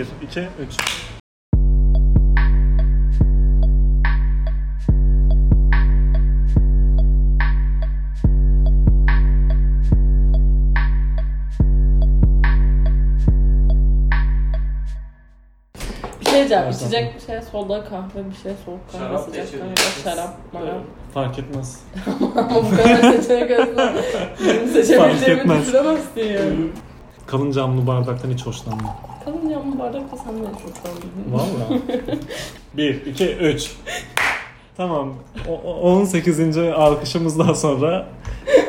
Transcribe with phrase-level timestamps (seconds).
[0.00, 0.78] 1, 2, 3.
[16.20, 16.70] Bir şey diyeceğim.
[16.70, 20.80] İçecek bir şey soda kahve bir şey soğuk kahve Şarap sıcak kahve şarap marap.
[21.14, 21.80] Fark etmez.
[22.36, 23.94] Ama bu kadar seçenek arasında
[24.40, 25.66] benim seçebileceğimi etmez.
[25.66, 26.70] düşünemezsin yani.
[27.26, 29.09] Kalın camlı bardaktan hiç hoşlanmam.
[29.60, 31.32] Kalın camlı bardak da sen de çok beğendin.
[31.32, 31.80] Valla.
[32.76, 33.70] 1, 2, 3.
[34.76, 35.14] Tamam.
[35.48, 36.58] O- o- 18.
[36.58, 38.06] alkışımızdan sonra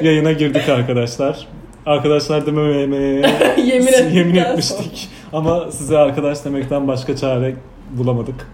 [0.02, 1.48] yayına girdik arkadaşlar.
[1.86, 3.22] Arkadaşlar dememeye
[3.58, 4.48] Yemin yemin sonra.
[4.50, 5.10] etmiştik.
[5.34, 7.56] Ama size arkadaş demekten başka çare
[7.92, 8.48] bulamadık.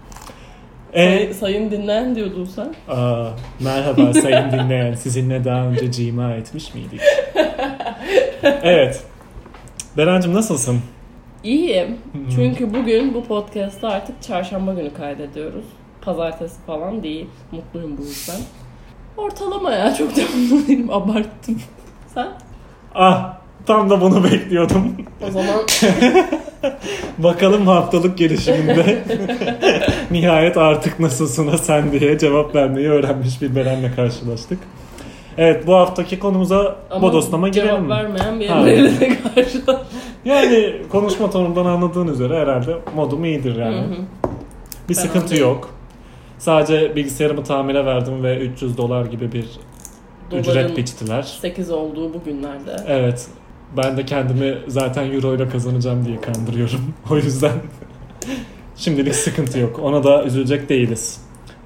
[0.92, 2.74] E, Say- sayın dinleyen diyordun sen.
[2.94, 3.26] Aa,
[3.60, 4.94] merhaba sayın dinleyen.
[4.94, 7.00] Sizinle daha önce cima etmiş miydik?
[8.42, 9.02] evet.
[9.96, 10.80] Berencim nasılsın?
[11.44, 11.96] İyiyim.
[12.34, 15.64] Çünkü bugün bu podcast'ta artık çarşamba günü kaydediyoruz.
[16.00, 17.26] Pazartesi falan değil.
[17.52, 18.40] Mutluyum bu yüzden.
[19.16, 20.90] Ortalama ya çok da mutlu değilim.
[20.90, 21.60] Abarttım.
[22.14, 22.28] Sen?
[22.94, 24.96] Ah tam da bunu bekliyordum.
[25.28, 25.56] O zaman
[27.18, 29.04] Bakalım haftalık gelişiminde
[30.10, 34.58] nihayet artık nasılsına sen diye cevap vermeyi öğrenmiş bir Beren'le karşılaştık.
[35.38, 38.48] Evet bu haftaki konumuza ama bodoslama girelim cevap vermeyen bir.
[38.48, 39.97] Emre'yle karşılaştık.
[40.24, 43.76] Yani konuşma tonundan anladığın üzere herhalde modum iyidir yani.
[43.76, 43.96] Hı hı.
[44.88, 45.40] Bir Ben sıkıntı anladım.
[45.40, 45.70] yok.
[46.38, 49.46] Sadece bilgisayarımı tamire verdim ve 300 dolar gibi bir
[50.32, 51.22] ücret Doların biçtiler.
[51.22, 52.76] 8 olduğu bu günlerde.
[52.88, 53.26] Evet.
[53.76, 56.80] Ben de kendimi zaten euro ile kazanacağım diye kandırıyorum.
[57.10, 57.52] O yüzden
[58.76, 59.78] şimdilik sıkıntı yok.
[59.82, 61.20] Ona da üzülecek değiliz.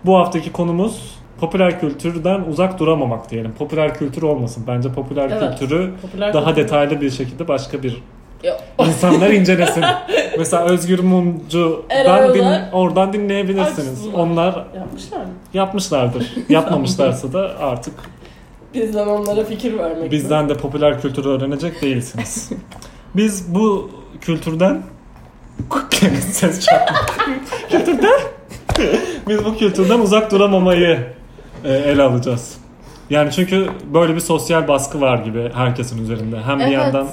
[0.04, 3.52] Bu haftaki konumuz popüler kültürden uzak duramamak diyelim.
[3.58, 4.64] Popüler kültür olmasın.
[4.66, 5.58] Bence popüler Evet.
[5.58, 8.02] kültürü Popüler daha kültür- detaylı bir şekilde başka bir
[8.42, 9.84] Ya, insanlar incelesin.
[10.38, 13.88] Mesela Özgür Mumcu Eraylar din, oradan dinleyebilirsiniz.
[13.98, 14.18] açsınlar.
[14.18, 15.30] Onlar yapmışlar mı?
[15.54, 16.32] yapmışlardır.
[16.48, 17.94] Yapmamışlarsa da artık
[18.74, 20.02] Bizden onlara fikir vermek.
[20.02, 20.10] mi?
[20.10, 22.50] Bizden de popüler kültürü öğrenecek değilsiniz.
[23.16, 24.82] Biz bu kültürden
[26.20, 26.96] ses çarpma.
[27.70, 28.20] kültürden
[29.28, 31.06] biz bu kültürden uzak duramamayı
[31.64, 32.54] e, ele alacağız.
[33.10, 36.40] Yani çünkü böyle bir sosyal baskı var gibi herkesin üzerinde.
[36.40, 36.72] Hem bir Evet.
[36.74, 37.08] yandan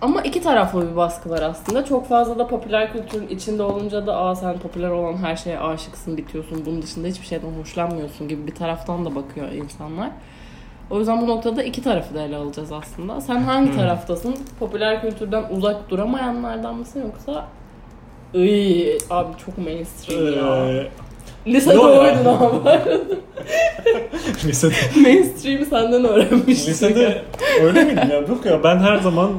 [0.00, 1.84] Ama iki taraflı bir baskı var aslında.
[1.84, 6.16] Çok fazla da popüler kültürün içinde olunca da aa sen popüler olan her şeye aşıksın,
[6.16, 6.62] bitiyorsun.
[6.66, 10.10] Bunun dışında hiçbir şeyden hoşlanmıyorsun gibi bir taraftan da bakıyor insanlar.
[10.90, 13.20] O yüzden bu noktada iki tarafı da ele alacağız aslında.
[13.20, 14.36] Sen hangi taraftasın?
[14.58, 17.46] Popüler kültürden uzak duramayanlardan mısın yoksa
[18.34, 20.70] Iy, abi çok mainstream ya.
[20.70, 20.88] e,
[21.46, 21.80] Lisede ya.
[21.80, 22.62] oydun ama.
[24.44, 26.68] lisede, Mainstream'i senden öğrenmiştik.
[26.68, 27.22] lisede
[27.62, 28.16] öyle miydi ya?
[28.16, 29.30] Yok ya ben her zaman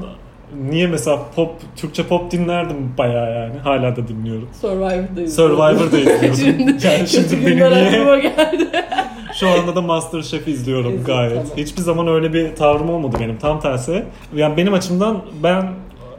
[0.70, 3.60] niye mesela pop Türkçe pop dinlerdim bayağı yani.
[3.60, 4.50] Hala da dinliyorum.
[4.62, 5.58] Survivor'da izliyordum.
[5.58, 6.36] Survivor'da izliyordum.
[6.36, 8.68] şimdi, yani şimdi kötü beni günler niye geldi.
[9.40, 11.32] Şu anda da Masterchef izliyorum İzle, gayet.
[11.34, 11.58] tamam.
[11.58, 13.38] Hiçbir zaman öyle bir tavrım olmadı benim.
[13.38, 14.04] Tam tersi.
[14.36, 15.70] Yani benim açımdan ben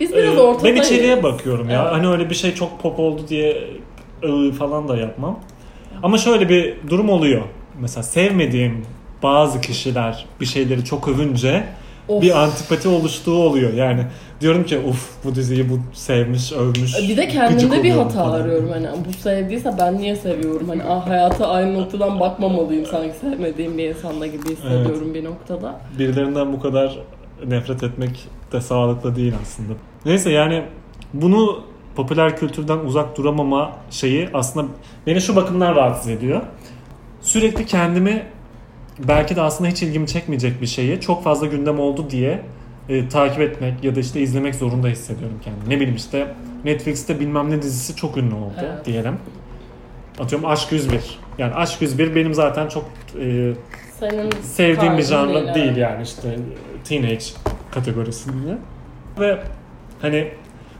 [0.00, 1.82] Biz biraz e, ben içeriye bakıyorum ya.
[1.82, 1.92] Evet.
[1.92, 3.64] Hani öyle bir şey çok pop oldu diye
[4.24, 5.40] ıı falan da yapmam.
[6.02, 7.42] Ama şöyle bir durum oluyor.
[7.80, 8.86] Mesela sevmediğim
[9.22, 11.64] bazı kişiler bir şeyleri çok övünce
[12.08, 12.22] Of.
[12.22, 13.72] bir antipati oluştuğu oluyor.
[13.72, 14.06] Yani
[14.40, 16.98] diyorum ki uf bu diziyi bu sevmiş, övmüş.
[17.08, 18.40] Bir de kendimde bir hata falan.
[18.40, 23.78] arıyorum hani bu sevdiyse ben niye seviyorum hani ah hayata aynı noktadan bakmamalıyım sanki sevmediğim
[23.78, 25.80] bir insanda gibi hissediyorum bir noktada.
[25.98, 26.98] birilerinden bu kadar
[27.46, 29.72] nefret etmek de sağlıklı değil aslında.
[30.04, 30.62] Neyse yani
[31.14, 31.60] bunu
[31.96, 34.66] popüler kültürden uzak duramama şeyi aslında
[35.06, 36.40] beni şu bakımdan rahatsız ediyor.
[37.20, 38.26] Sürekli kendimi
[38.98, 42.42] belki de aslında hiç ilgimi çekmeyecek bir şeyi çok fazla gündem oldu diye
[42.88, 45.68] e, takip etmek ya da işte izlemek zorunda hissediyorum kendimi.
[45.70, 48.86] Ne bileyim işte Netflix'te bilmem ne dizisi çok ünlü oldu Evet.
[48.86, 49.14] diyelim.
[50.20, 51.00] Atıyorum Aşk 101.
[51.38, 52.84] Yani Aşk 101 benim zaten çok
[53.20, 53.52] e,
[54.00, 55.78] Senin sevdiğim bir janra değil, evet.
[55.78, 56.36] yani işte
[56.84, 57.24] teenage
[57.70, 58.56] kategorisinde.
[59.20, 59.38] Ve
[60.02, 60.28] hani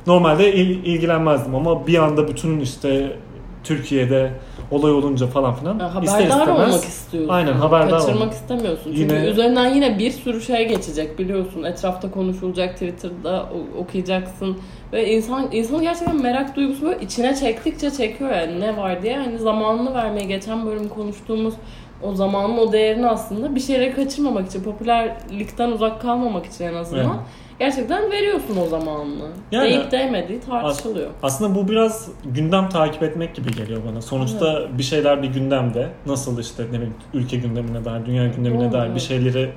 [0.06, 3.17] normalde il- ilgilenmezdim ama bir anda bütün işte
[3.65, 4.31] Türkiye'de
[4.72, 7.28] olay olunca falan filan Ya, ister haberdar istemez olmak istiyorsun.
[7.32, 8.32] Aynen, haberdar Kaçırmak olmak.
[8.32, 8.94] istemiyorsun.
[8.96, 11.62] Çünkü Yine- üzerinden yine bir sürü şey geçecek biliyorsun.
[11.62, 13.46] Etrafta konuşulacak, Twitter'da
[13.78, 14.56] okuyacaksın.
[14.92, 19.16] Ve insan insanı gerçekten merak duygusu böyle içine çektikçe çekiyor yani ne var diye.
[19.16, 21.54] Hani zamanını vermeye geçen bölüm konuştuğumuz
[22.02, 27.04] o zamanın o değerini aslında bir şeyleri kaçırmamak için, popülerlikten uzak kalmamak için en azından
[27.04, 27.16] Evet.
[27.62, 29.29] Gerçekten veriyorsun o zamanını.
[29.53, 31.11] Yani- Değip değmediği tartışılıyor.
[31.23, 34.03] Aslında bu biraz gündem takip etmek gibi geliyor bana.
[34.03, 35.88] Sonuçta bir şeyler bir gündemde.
[36.06, 38.94] Nasıl işte ne bileyim ülke gündemine dair, dünya gündemine Doğru, dair evet.
[38.94, 39.50] bir şeyleri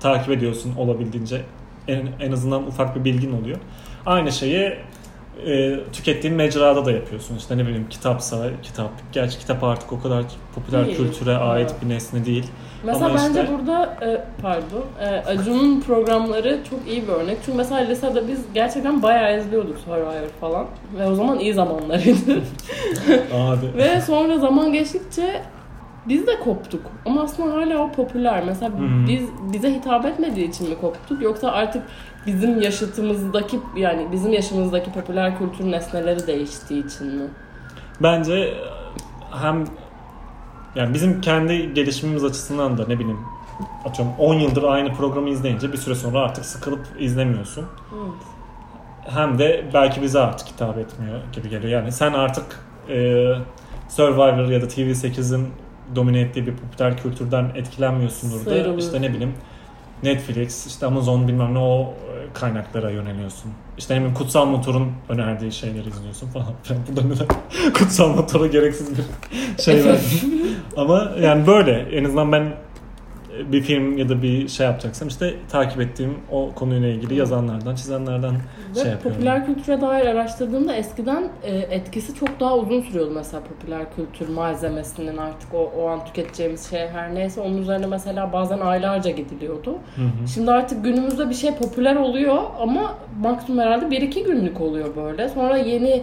[0.00, 1.40] takip ediyorsun olabildiğince.
[1.88, 3.58] En, en azından ufak bir bilgin oluyor.
[4.06, 4.72] Aynı şeyi
[5.46, 7.36] e, tükettiğin mecrada da yapıyorsun.
[7.36, 8.90] İşte ne bileyim kitapsa kitap.
[9.12, 10.24] Gerçi kitap artık o kadar
[10.54, 10.96] popüler Değil.
[10.96, 11.82] kültüre ait Evet.
[11.82, 12.46] bir nesne değil.
[12.84, 17.38] Mesela Ama bence işte- burada e, pardon e, Acun'un programları çok iyi bir örnek.
[17.44, 20.66] Çünkü mesela lisede biz gerçekten bayağı izliyorduk Survivor falan.
[20.98, 22.32] Ve o zaman iyi zamanlarıydı.
[23.34, 23.76] Abi.
[23.76, 25.42] Ve sonra zaman geçtikçe
[26.08, 26.80] biz de koptuk.
[27.06, 28.42] Ama aslında hala o popüler.
[28.46, 29.06] Mesela Hmm.
[29.08, 31.82] biz bize hitap etmediği için mi koptuk yoksa artık
[32.26, 37.28] bizim yaşıtımızdaki yani bizim yaşımızdaki popüler kültür nesneleri değiştiği için mi?
[38.02, 38.54] Bence
[39.42, 39.64] hem
[40.74, 43.18] yani bizim kendi gelişimimiz açısından da ne bileyim
[43.84, 47.64] atıyorum 10 yıldır aynı programı izleyince bir süre sonra artık sıkılıp izlemiyorsun.
[47.94, 48.22] Evet.
[49.14, 51.72] Hem de belki bize artık hitap etmiyor gibi geliyor.
[51.72, 52.44] Yani sen artık
[52.88, 53.26] e,
[53.88, 55.48] Survivor ya da TV8'in
[55.96, 59.34] domine ettiği bir popüler kültürden etkilenmiyorsundur da işte ne bileyim
[60.02, 63.52] Netflix, işte Amazon bilmem ne o e, kaynaklara yöneliyorsun.
[63.78, 66.46] İşte ne Kutsal Motor'un önerdiği şeyleri izliyorsun falan.
[66.92, 67.26] Bu da neden
[67.72, 69.04] Kutsal Motor'a gereksiz bir
[69.62, 70.41] şey verdim.
[70.76, 72.52] Ama yani böyle en azından ben
[73.52, 78.34] bir film ya da bir şey yapacaksam işte takip ettiğim o konuyla ilgili yazanlardan, çizenlerden
[78.76, 79.18] Ve şey yapıyorum.
[79.18, 85.16] popüler kültüre dair araştırdığımda eskiden e, etkisi çok daha uzun sürüyordu mesela popüler kültür malzemesinin
[85.16, 89.70] artık o, o an tüketeceğimiz şey her neyse onun üzerine mesela bazen aylarca gidiliyordu.
[89.70, 90.28] Hı hı.
[90.34, 95.28] Şimdi artık günümüzde bir şey popüler oluyor ama maksimum herhalde 1-2 günlük oluyor böyle.
[95.28, 96.02] Sonra yeni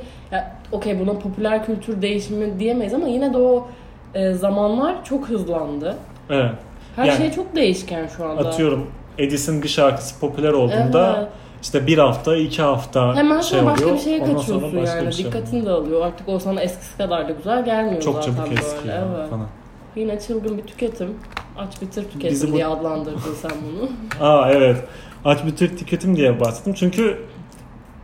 [0.71, 3.67] okey buna popüler kültür değişimi diyemeyiz ama yine de o
[4.13, 5.95] e, zamanlar çok hızlandı.
[6.29, 6.51] Evet.
[6.95, 8.47] Her Yani- şey çok değişken şu anda.
[8.49, 11.29] Atıyorum Edis'in bir şarkısı popüler olduğunda Evet.
[11.61, 13.97] işte bir hafta, iki hafta Hemen şey sonra başka oluyor.
[13.97, 15.13] bir şeye ondan sonra kaçıyorsun başka yani.
[15.13, 16.05] şey Dikkatini de alıyor.
[16.05, 18.91] Artık o sana eskisi kadar da güzel gelmiyor Çok zaten çabuk eski böyle.
[18.91, 19.29] ya Evet.
[19.29, 19.47] falan.
[19.95, 21.13] Yine çılgın bir tüketim.
[21.57, 23.89] Aç bitir tüketim Bizi bu- diye adlandırdın sen bunu.
[24.29, 24.77] Aa evet.
[25.25, 26.73] Aç bir tür tüketim diye bahsettim.
[26.73, 27.17] Çünkü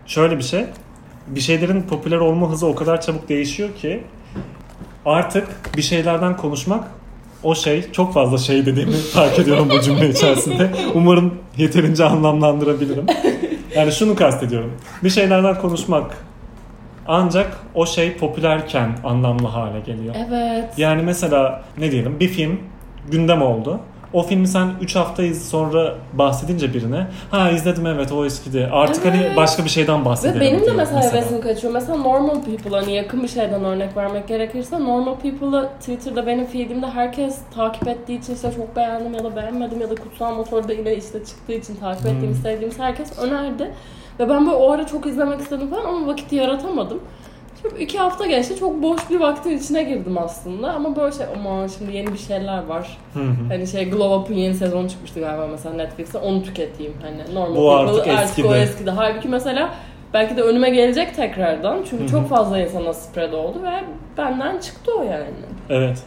[0.06, 0.66] şöyle bir şey.
[1.28, 4.04] Bir şeylerin popüler olma hızı o kadar çabuk değişiyor ki
[5.06, 5.48] artık
[5.78, 6.84] bir şeylerden konuşmak
[7.44, 10.72] o şey çok fazla şey dediğimi fark ediyorum bu cümle içerisinde.
[10.94, 13.06] Umarım yeterince anlamlandırabilirim.
[13.76, 14.72] Yani şunu kastediyorum.
[15.04, 16.18] Bir şeylerden konuşmak
[17.08, 20.16] ancak o şey popülerken anlamlı hale geliyor.
[20.28, 20.74] Evet.
[20.78, 22.60] Yani mesela ne diyelim bir film
[23.12, 23.80] gündem oldu.
[24.16, 28.70] O filmi sen 3 hafta sonra bahsedince birine ha izledim evet o eskidi.
[28.72, 29.38] Artık hani Evet.
[29.38, 30.40] başka bir şeyden bahsedelim.
[30.42, 31.74] Ve benim de diyor mesela hevesim kaçıyor.
[31.74, 36.88] Mesela Normal People hani yakın bir şeyden örnek vermek gerekirse Normal People'ı Twitter'da benim feedimde
[36.88, 40.96] herkes takip ettiği için işte çok beğendim ya da beğenmedim ya da Kutsal Motor'da yine
[40.96, 43.72] işte çıktığı için takip ettiğimiz, sevdiğimiz herkes önerdi.
[44.20, 47.00] Ve ben böyle o ara çok izlemek istedim falan ama vakit yaratamadım.
[47.80, 51.98] İki hafta geçti çok boş bir vaktin içine girdim aslında ama böyle şey aman şimdi
[51.98, 52.98] yeni bir şeyler var.
[53.14, 53.34] Hı hı.
[53.50, 57.72] Hani şey Glow Up'ın yeni sezonu çıkmıştı galiba mesela Netflix'te onu tüketeyim hani normal Bu
[57.76, 58.48] artık People, eskidi.
[58.48, 58.90] o eskidi.
[58.90, 59.70] Halbuki mesela
[60.14, 62.12] belki de önüme gelecek tekrardan çünkü Hı hı.
[62.12, 63.84] çok fazla insana spread oldu ve
[64.18, 65.26] benden çıktı o yani.
[65.70, 66.04] Evet.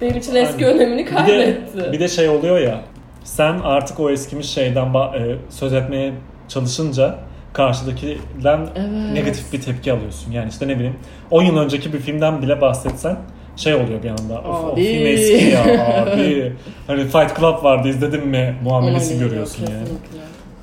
[0.00, 0.78] Benim için eski Aynen.
[0.78, 1.92] önemini Bir de, kaybetti.
[1.92, 2.80] bir de şey oluyor ya
[3.24, 6.12] sen artık o eskimiş şeyden e, söz etmeye
[6.48, 7.14] çalışınca
[7.58, 9.12] karşıdakinden Evet.
[9.12, 10.32] negatif bir tepki alıyorsun.
[10.32, 10.96] Yani işte ne bileyim
[11.30, 13.16] 10 yıl önceki bir filmden bile bahsetsen
[13.56, 14.38] şey oluyor bir anda.
[14.40, 14.84] Of, o Abi.
[14.84, 15.62] film eski ya
[16.02, 16.52] abi.
[16.86, 19.88] Hani Fight Club vardı izledin mi muamelesi Ona görüyorsun geliyor, yani.
[19.88, 20.18] kesinlikle.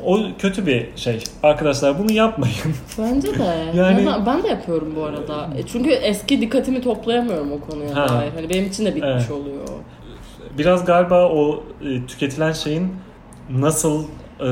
[0.05, 1.23] O kötü bir şey.
[1.43, 2.55] Arkadaşlar bunu yapmayın.
[2.97, 3.43] Bence de.
[3.75, 4.25] Yani- Yani...
[4.25, 5.49] Ben de yapıyorum bu arada.
[5.57, 8.09] E, Çünkü eski dikkatimi toplayamıyorum o konuya Ha.
[8.09, 8.31] dair.
[8.35, 9.31] Hani benim için de bitmiş Evet.
[9.31, 9.67] oluyor.
[10.57, 12.91] Biraz galiba o e, tüketilen şeyin
[13.49, 14.03] nasıl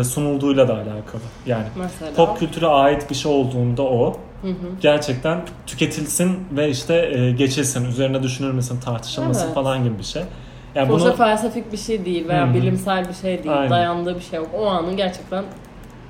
[0.04, 1.22] sunulduğuyla da alakalı.
[1.46, 2.14] Yani Mesela.
[2.16, 4.54] pop kültüre ait bir şey olduğunda o Hı hı.
[4.82, 9.56] gerçekten tüketilsin ve işte e, geçilsin, üzerine düşünülmesin, tartışılmasın Evet.
[9.56, 10.24] falan gibi bir şey.
[10.76, 12.54] Yani Sonuçta bunu felsefik bir şey değil veya Hı hı.
[12.54, 13.56] bilimsel bir şey değil.
[13.58, 13.70] Aynen.
[13.70, 14.50] Dayandığı bir şey yok.
[14.58, 15.44] O anın gerçekten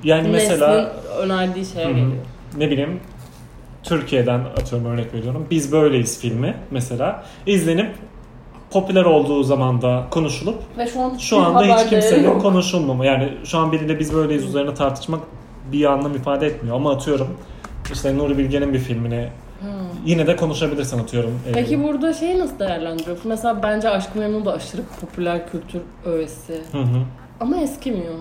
[0.03, 1.93] yani mesela önerdiği şeye Hı hı.
[1.93, 2.25] geliyor.
[2.57, 2.99] ne bileyim
[3.83, 5.47] Türkiye'den atıyorum örnek veriyorum.
[5.51, 7.95] Biz böyleyiz filmi mesela izlenip
[8.73, 12.41] popüler olduğu zaman da konuşulup Ve şu an şu anda hiç kimsenin yok.
[12.41, 13.05] konuşulmama.
[13.05, 15.19] Yani şu an biriyle biz böyleyiz üzerine tartışmak
[15.71, 16.75] bir anlam ifade etmiyor.
[16.75, 17.27] Ama atıyorum
[17.93, 19.29] işte Nuri Bilge'nin bir filmini
[19.61, 19.67] Hı.
[20.05, 21.39] yine de konuşabilirsin atıyorum.
[21.47, 23.27] Ee, Peki burada şeyi nasıl değerlendiriyorsun?
[23.29, 26.53] Mesela bence Aşk-ı Memnu da aşırı popüler kültür öğesi.
[26.71, 27.01] Hı hı.
[27.39, 28.13] Ama eskimiyor.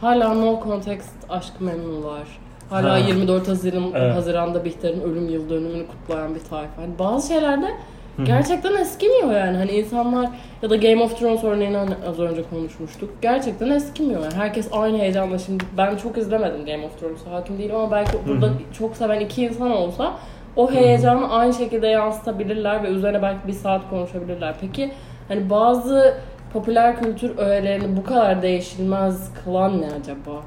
[0.00, 2.22] Hala No Context Aşk-ı Memnu var.
[2.70, 2.98] Hala Ha.
[2.98, 4.14] 24 Haziran, Evet.
[4.14, 6.82] Haziran'da Bihter'in ölüm yıl dönümünü kutlayan bir tayfa.
[6.82, 7.66] Hani bazı şeylerde.
[8.24, 9.56] Gerçekten eskimiyor yani.
[9.56, 10.28] Hani insanlar
[10.62, 13.10] ya da Game of Thrones örneğini hani az önce konuşmuştuk.
[13.22, 14.34] Gerçekten eskimiyor yani.
[14.34, 18.50] Herkes aynı heyecanla şimdi ben çok izlemedim Game of Thrones'a hakim değilim ama belki burada
[18.78, 20.12] çok seven iki insan olsa
[20.56, 24.54] o heyecanı aynı şekilde yansıtabilirler ve üzerine belki bir saat konuşabilirler.
[24.60, 24.92] Peki
[25.28, 26.14] hani bazı
[26.52, 30.42] popüler kültür öğelerini bu kadar değişilmez kılan ne acaba?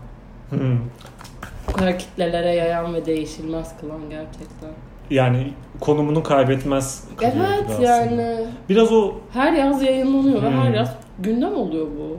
[1.67, 4.69] Bu kadar kitlelere yayan ve değişilmez kılan gerçekten.
[5.09, 8.35] Yani konumunu kaybetmez Evet yani
[8.69, 10.73] Biraz o her yaz yayınlanıyor ve her Hmm.
[10.73, 12.17] yaz gündem oluyor bu.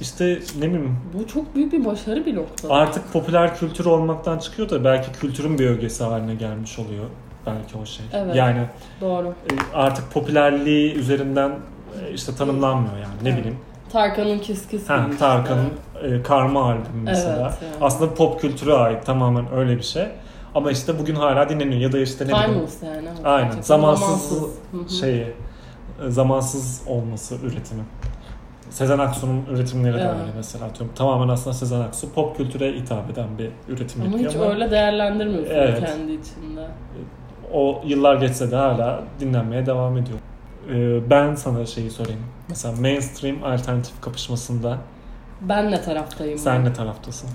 [0.00, 2.68] işte ne bileyim Bu çok büyük bir başarı bir nokta.
[2.74, 7.04] artık popüler kültür olmaktan çıkıyor da belki kültürün bir ögesi haline gelmiş oluyor.
[7.46, 8.06] Belki o şey.
[8.12, 8.34] Evet.
[8.36, 8.60] Yani
[9.00, 9.26] Doğru.
[9.28, 13.38] e, artık popülerliği üzerinden e, işte tanımlanmıyor yani ne Evet.
[13.38, 13.58] bileyim.
[13.92, 15.68] Tarkan'ın Kiss Kiss Ha, gibi Tarkan'ın
[16.18, 17.48] e, Karma albümü mesela.
[17.50, 17.84] Evet, yani.
[17.84, 20.06] Aslında pop kültüre ait tamamen öyle bir şey.
[20.54, 23.08] Ama işte bugün hala dinleniyor ya da işte ne bileyim yani.
[23.24, 23.44] Aynen.
[23.44, 24.42] Gerçekten Zamansız
[24.72, 24.88] hı.
[25.00, 25.26] şeyi
[26.06, 27.82] e, zamansız olması üretimi.
[28.70, 30.10] Sezen Aksu'nun üretimleri de Evet.
[30.20, 30.64] öyle mesela.
[30.64, 34.50] Atıyorum, tamamen aslında Sezen Aksu pop kültüre hitap eden bir üretim Ama yapıyor hiç ama
[34.50, 35.80] öyle değerlendirmiyorsun Evet.
[35.80, 36.66] kendi içinde.
[37.52, 40.18] o yıllar geçse de hala dinlenmeye devam ediyor.
[40.70, 42.20] E, ben sana şeyi sorayım.
[42.48, 44.78] Mesela mainstream alternatif kapışmasında
[45.40, 46.38] Ben ne taraftayım?
[46.38, 46.70] sen ben?
[46.70, 47.30] ne taraftasın?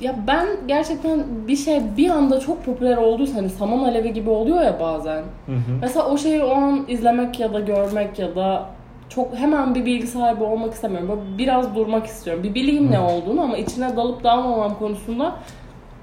[0.00, 4.62] Ya ben gerçekten bir şey bir anda çok popüler olduysa hani saman alevi gibi oluyor
[4.62, 5.16] ya bazen.
[5.46, 5.78] Hı hı.
[5.80, 8.66] Mesela o şeyi o an izlemek ya da görmek ya da
[9.08, 11.08] çok hemen bir bilgi sahibi olmak istemiyorum.
[11.08, 12.42] Böyle biraz durmak istiyorum.
[12.42, 15.34] Bir bileyim ne olduğunu ama içine dalıp dalmamam konusunda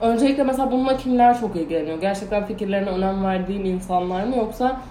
[0.02, 2.02] öncelikle mesela bununla kimler çok ilgileniyor?
[2.02, 4.82] Gerçekten fikirlerine önem verdiğim insanlar mı yoksa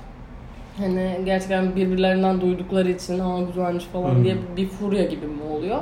[0.79, 4.25] hani gerçekten birbirlerinden duydukları için aa güzelmiş falan Hmm.
[4.25, 5.79] diye bir furya gibi mi oluyor?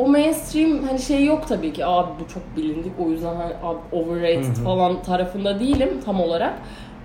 [0.00, 1.86] O mainstream hani şey yok tabii ki.
[1.86, 4.64] Abi bu çok bilindik o yüzden hani abi overrated Hı hı.
[4.64, 6.54] falan tarafında değilim tam olarak.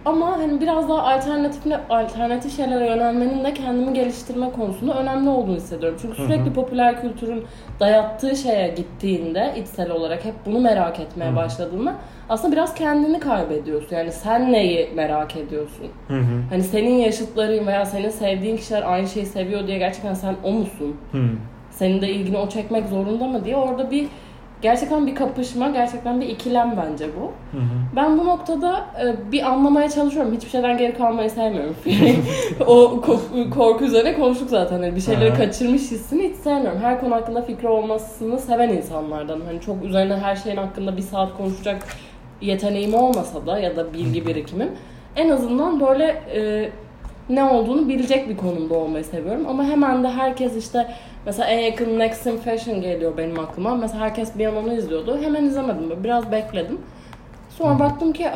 [0.05, 5.97] Ama hani biraz daha alternatif alternatif şeylere yönelmenin de kendimi geliştirme konusunda önemli olduğunu hissediyorum.
[6.01, 7.43] Çünkü sürekli popüler kültürün
[7.79, 11.35] dayattığı şeye gittiğinde içsel olarak hep bunu merak etmeye Hı hı.
[11.35, 11.95] başladığında
[12.29, 13.95] aslında biraz kendini kaybediyorsun.
[13.95, 15.87] Yani sen neyi merak ediyorsun?
[16.07, 16.41] Hı hı.
[16.49, 20.95] Hani senin yaşıtların veya senin sevdiğin kişiler aynı şeyi seviyor diye gerçekten sen o musun?
[21.11, 21.17] Hı.
[21.75, 24.08] Senin de ilgini o çekmek zorunda mı diye orada bir
[24.62, 27.24] gerçekten bir kapışma, gerçekten bir ikilem bence bu.
[27.58, 27.96] Hı hı.
[27.96, 30.34] Ben bu noktada e, bir anlamaya çalışıyorum.
[30.36, 31.75] Hiçbir şeyden geri kalmayı sevmiyorum.
[32.67, 34.79] o ko- korku üzerine konuştuk zaten.
[34.79, 35.38] Hani bir şeyleri Aha.
[35.38, 36.79] kaçırmış hissini hiç sevmiyorum.
[36.82, 39.41] Her konu hakkında fikri olmasını seven insanlardan.
[39.48, 41.84] Hani çok üzerine her şeyin hakkında bir saat konuşacak
[42.41, 44.72] yeteneğim olmasa da ya da bilgi birikimim.
[45.15, 46.05] En azından böyle
[46.36, 46.70] e,
[47.29, 49.46] ne olduğunu bilecek bir konumda olmayı seviyorum.
[49.50, 50.88] Ama hemen de herkes işte
[51.25, 53.75] mesela en yakın Next in Fashion geliyor benim aklıma.
[53.75, 55.20] Mesela herkes bir an onu izliyordu.
[55.22, 55.89] Hemen izlemedim.
[55.89, 56.82] Böyle Biraz bekledim.
[57.50, 58.27] Sonra baktım ki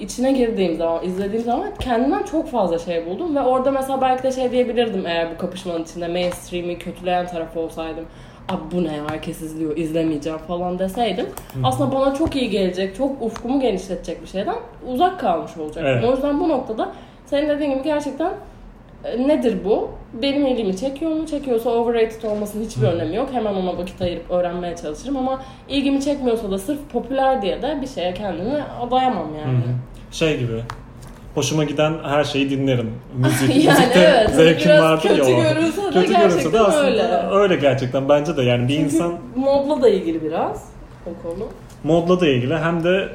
[0.00, 4.32] içine girdiğim zaman, izlediğim zaman kendimden çok fazla şey buldum ve orada mesela belki de
[4.32, 8.04] şey diyebilirdim eğer bu kapışmanın içinde mainstream'i kötüleyen tarafı olsaydım.
[8.48, 11.26] Abi bu ne ya herkes izliyor izlemeyeceğim falan deseydim
[11.64, 14.56] aslında bana çok iyi gelecek, çok ufkumu genişletecek bir şeyden
[14.92, 15.86] uzak kalmış olacaktım.
[15.86, 16.04] Evet.
[16.04, 16.92] O yüzden bu noktada
[17.26, 18.32] senin dediğin gibi gerçekten
[19.04, 19.90] nedir bu?
[20.22, 21.26] Benim ilgimi çekiyor mu?
[21.26, 23.28] Çekiyorsa overrated olmasının hiçbir önemi yok.
[23.32, 27.86] Hemen ona vakit ayırıp öğrenmeye çalışırım ama ilgimi çekmiyorsa da sırf popüler diye de bir
[27.86, 29.56] şeye kendimi adayamam Hı yani.
[29.58, 30.14] hı.
[30.14, 30.62] Şey gibi.
[31.34, 32.90] Hoşuma giden her şeyi dinlerim.
[33.16, 35.26] Müzik, Yani müzikte evet, zevkim vardır ya o.
[35.42, 37.28] görünse de Kötü görünse de aslında öyle.
[37.32, 37.56] öyle.
[37.56, 40.68] gerçekten bence de yani bir Çünkü insan modla da ilgili biraz
[41.06, 41.44] o konu.
[41.84, 43.08] modla da ilgili hem de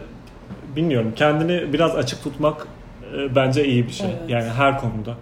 [0.75, 2.68] bilmiyorum kendini biraz açık tutmak
[3.18, 4.08] e, bence iyi bir şey.
[4.10, 4.30] Evet.
[4.30, 5.13] Yani her konuda.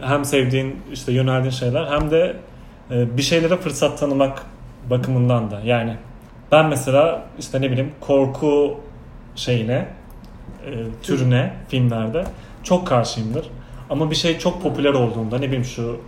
[0.00, 2.36] Hem sevdiğin işte yöneldiğin şeyler hem de
[2.90, 4.42] e, bir şeylere fırsat tanımak
[4.90, 5.60] bakımından da.
[5.64, 5.96] Yani
[6.52, 8.80] ben mesela işte ne bileyim korku
[9.36, 9.88] şeyine
[10.66, 10.70] e,
[11.02, 12.24] türüne filmlerde
[12.62, 13.50] çok karşıyımdır.
[13.90, 16.00] Ama bir şey çok popüler olduğunda ne bileyim şu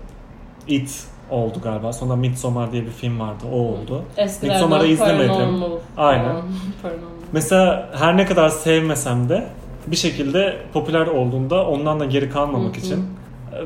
[0.68, 1.92] It oldu galiba.
[1.92, 3.44] Sonra Midsommar diye bir film vardı.
[3.52, 4.04] O oldu.
[4.16, 5.28] Eskilerden Midsommar'ı izlemedim.
[5.28, 6.24] Paranormal Aynen.
[6.82, 7.10] Paranormal.
[7.32, 9.46] Mesela her ne kadar sevmesem de
[9.86, 13.06] bir şekilde popüler olduğunda ondan da geri kalmamak için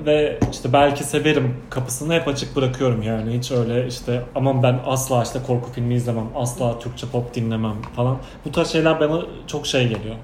[0.06, 5.22] ve işte belki severim kapısını hep açık bırakıyorum yani hiç öyle işte aman ben asla
[5.22, 9.82] işte korku filmi izlemem asla Türkçe pop dinlemem falan bu tarz şeyler bana çok şey
[9.88, 10.14] geliyor.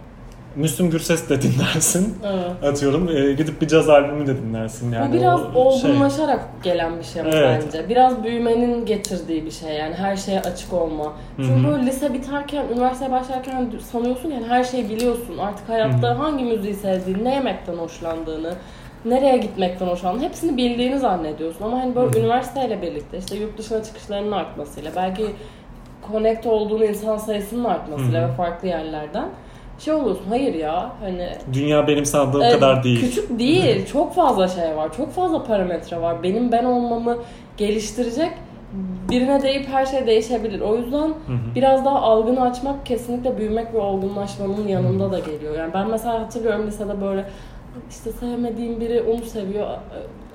[0.57, 2.65] Müslüm Gürses de dinlersin Evet.
[2.73, 5.91] atıyorum e, gidip bir caz albümü de dinlersin yani Bu biraz o şey.
[5.91, 7.65] olgunlaşarak gelen bir şey Evet.
[7.67, 7.89] bence.
[7.89, 11.13] Biraz büyümenin getirdiği bir şey yani her şeye açık olma.
[11.37, 15.39] Çünkü böyle lise biterken, üniversiteye başlarken sanıyorsun yani her şeyi biliyorsun.
[15.39, 16.19] Artık hayatta Hı hı.
[16.19, 18.55] hangi müziği sevdiğini, ne yemekten hoşlandığını,
[19.05, 21.65] nereye gitmekten hoşlandığını hepsini bildiğini zannediyorsun.
[21.65, 25.27] Ama hani böyle Hı üniversiteyle birlikte işte yurt dışına çıkışlarının artmasıyla, belki
[26.13, 29.29] connect olduğun insan sayısının artmasıyla Hı ve farklı yerlerden
[29.79, 30.25] şey oluyorsun.
[30.29, 33.01] Hayır ya hani Dünya benim sandığım ee, kadar değil.
[33.01, 33.87] Küçük değil.
[33.87, 34.97] Çok fazla şey var.
[34.97, 36.23] Çok fazla parametre var.
[36.23, 37.17] Benim ben olmamı
[37.57, 38.31] geliştirecek
[39.11, 40.61] birine deyip her şey değişebilir.
[40.61, 41.55] O yüzden Hı hı.
[41.55, 45.59] biraz daha algını açmak kesinlikle büyümek ve olgunlaşmanın yanında da geliyor.
[45.59, 47.25] Yani ben mesela hatırlıyorum lisede böyle
[47.91, 49.67] işte sevmediğim biri onu seviyor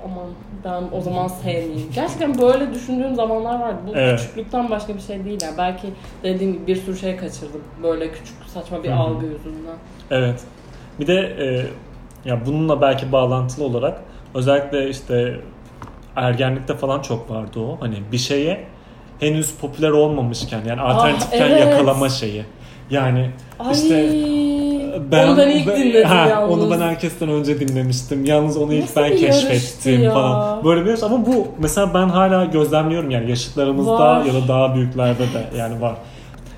[0.06, 0.28] aman
[0.66, 1.92] ben o zaman sevmeyeyim.
[1.96, 3.78] Gerçekten böyle düşündüğüm zamanlar vardı.
[3.88, 4.20] Bu Evet.
[4.20, 5.58] küçüklükten başka bir şey değil yani.
[5.58, 5.88] Belki
[6.24, 7.62] dediğim gibi bir sürü şey kaçırdım.
[7.84, 8.98] Böyle küçük saçma bir Hı hı.
[9.00, 9.76] algı yüzünden.
[10.12, 10.44] Evet.
[11.00, 11.66] Bir de e,
[12.30, 14.02] ya bununla belki bağlantılı olarak
[14.34, 15.40] özellikle işte
[16.16, 17.78] ergenlikte falan çok vardı o.
[17.80, 18.64] Hani bir şeye
[19.20, 21.60] henüz popüler olmamışken yani alternatifken evet.
[21.60, 22.46] yakalama şeyi.
[22.90, 24.10] Yani Ay, işte
[24.96, 26.58] onu ben ilk dinledim Ha, yalnız.
[26.60, 28.26] Onu ben herkesten önce dinlemiştim.
[28.26, 30.14] Yalnız onu ilk Nasıl ben keşfettim ya?
[30.14, 30.64] falan.
[30.66, 34.26] Böyle bir ama bu mesela ben hala gözlemliyorum yani yaşıtlarımızda Var.
[34.26, 35.96] ya da daha büyüklerde de yani var.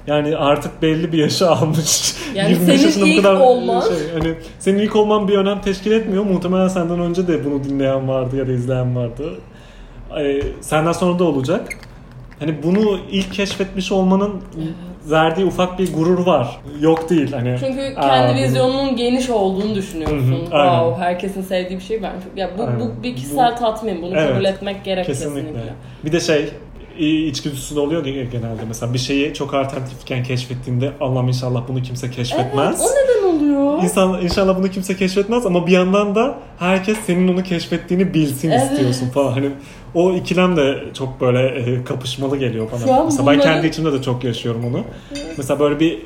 [0.07, 2.13] Yani artık belli bir yaşı almış.
[2.35, 6.23] Yani 25 senin ilk kadar olman- Şey, hani senin ilk olman bir önem teşkil etmiyor.
[6.23, 9.23] Muhtemelen senden önce de bunu dinleyen vardı ya da izleyen vardı.
[10.19, 11.67] Ee, senden sonra da olacak.
[12.39, 14.31] Hani bunu ilk keşfetmiş olmanın
[15.11, 16.57] verdiği ufak bir gurur var.
[16.81, 17.55] Yok değil hani.
[17.59, 20.31] Çünkü "Aa, kendi bunu- vizyonunun geniş olduğunu düşünüyorsun.
[20.31, 20.79] Hı hı, aynen.
[20.79, 22.79] wow, herkesin sevdiği bir şey ben ya bu, Aynen.
[22.79, 24.01] bu bir kişisel Bu- tatmin.
[24.01, 24.29] Bunu Evet.
[24.33, 25.41] kabul etmek gerek Kesinlikle.
[25.41, 25.73] kesinlikle.
[26.05, 26.49] Bir de şey
[26.99, 28.61] i- içgüdüsü de oluyor genelde.
[28.67, 32.81] Mesela bir şeyi çok alternatifken keşfettiğinde Allah'ım inşallah bunu kimse Evet, keşfetmez.
[32.81, 33.83] o neden oluyor?
[33.83, 38.63] İnsan inşallah bunu kimse keşfetmez ama bir yandan da herkes senin onu keşfettiğini bilsin Evet.
[38.71, 39.31] istiyorsun falan.
[39.31, 39.49] Hani
[39.97, 43.03] o ikilem de çok böyle e, kapışmalı geliyor bana.
[43.05, 44.81] Mesela ben bunları- kendi içimde de çok yaşıyorum onu.
[45.37, 45.99] Mesela böyle bir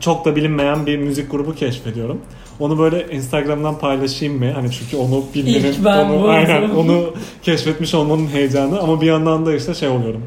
[0.00, 2.20] çok da bilinmeyen bir müzik grubu keşfediyorum.
[2.60, 4.50] Onu böyle Instagram'dan paylaşayım mı?
[4.54, 9.54] Hani çünkü onu bilmenin, ben onu, aynen, onu keşfetmiş olmanın heyecanı ama bir yandan da
[9.54, 10.22] işte şey oluyorum.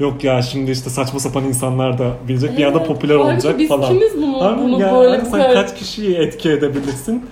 [0.00, 2.88] Yok ya şimdi işte saçma sapan insanlar da bilecek bir anda Evet.
[2.88, 3.88] popüler olacak biz falan.
[3.88, 7.26] kimiz bunu, Abi bunu ya, böyle sen kaç kişiyi etki edebilirsin?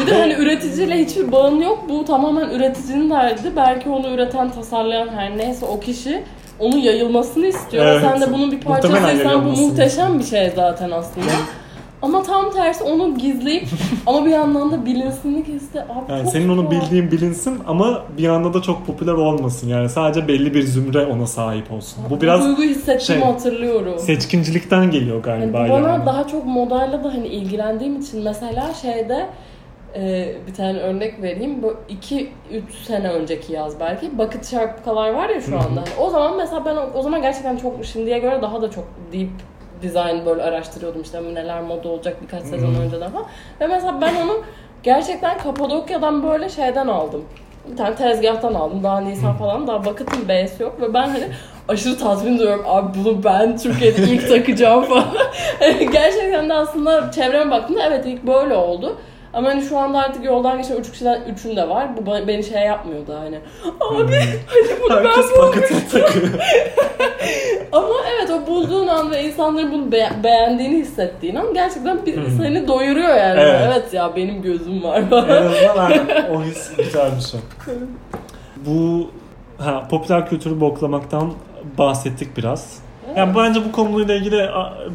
[0.00, 1.84] Bir de hani üreticiyle hiçbir bağın yok.
[1.88, 3.52] Bu tamamen üreticinin derdi.
[3.56, 6.24] Belki onu üreten, tasarlayan her neyse o kişi
[6.58, 7.86] onun yayılmasını istiyor.
[7.86, 8.00] Evet.
[8.00, 11.26] Sen de bunun bir parçasıysan bu muhteşem bir şey zaten aslında.
[12.02, 13.68] Ama tam tersi onu gizleyip
[14.06, 15.82] ama bir yandan da bilinsinlik iste.
[15.82, 19.68] Abi Yani senin onu bildiğin bilinsin ama bir anda da çok popüler olmasın.
[19.68, 22.04] Yani sadece belli bir zümre ona sahip olsun.
[22.10, 23.98] Bu biraz duygu hissettiğimi şey, hatırlıyorum.
[23.98, 26.06] seçkincilikten geliyor galiba bu bana yani.
[26.06, 29.26] daha çok modayla da hani ilgilendiğim için mesela şeyde
[29.94, 31.62] e, bir tane örnek vereyim.
[31.62, 32.22] Bu 2-3
[32.86, 34.18] sene önceki yaz belki.
[34.18, 35.80] Bucket şapkalar var ya şu anda.
[35.80, 38.84] Hani o zaman mesela ben o, o zaman gerçekten çok şimdiye göre daha da çok
[39.12, 39.30] deep
[39.82, 42.80] design böyle araştırıyordum işte neler moda olacak birkaç sezon Hı.
[42.80, 43.26] önceden falan.
[43.60, 44.40] Ve mesela ben onu
[44.82, 47.24] gerçekten Kapadokya'dan böyle şeyden aldım.
[47.70, 48.82] Bir tane tezgahtan aldım.
[48.82, 49.66] Daha Nisan falan.
[49.66, 50.80] Daha Bucket'ın B'si yok.
[50.80, 51.24] Ve ben hani
[51.68, 52.64] aşırı tatmin duyuyorum.
[52.68, 55.08] Abi bunu ben Türkiye'de ilk takacağım falan.
[55.92, 58.96] Gerçekten de aslında çevreme baktığımda evet ilk böyle oldu.
[59.32, 61.88] Ama hani şu anda artık yoldan geçen üç kişiden üçün de var.
[61.96, 63.38] Bu ba- beni şey yapmıyordu hani.
[63.80, 64.14] Abi
[64.46, 66.28] hadi bunu ben Herkes pakete takıyor.
[67.72, 72.30] Ama evet o bulduğun an ve insanların bunu be- beğendiğini hissettiğin an gerçekten bir, Hı.
[72.36, 73.40] seni doyuruyor yani.
[73.40, 73.60] Evet.
[73.66, 73.94] Evet.
[73.94, 74.98] ya benim gözüm var.
[74.98, 75.10] en
[75.46, 77.40] azından aynen, o his güzel bir şey.
[78.66, 79.10] Bu
[79.58, 81.32] ha, popüler kültürü boklamaktan
[81.78, 82.78] bahsettik biraz.
[83.16, 84.48] Yani bence bu konuyla ilgili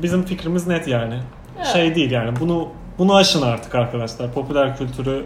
[0.03, 1.15] bizim fikrimiz net yani.
[1.57, 1.67] Evet.
[1.67, 2.67] Şey değil yani bunu
[2.97, 4.33] bunu aşın artık arkadaşlar.
[4.33, 5.25] Popüler kültürü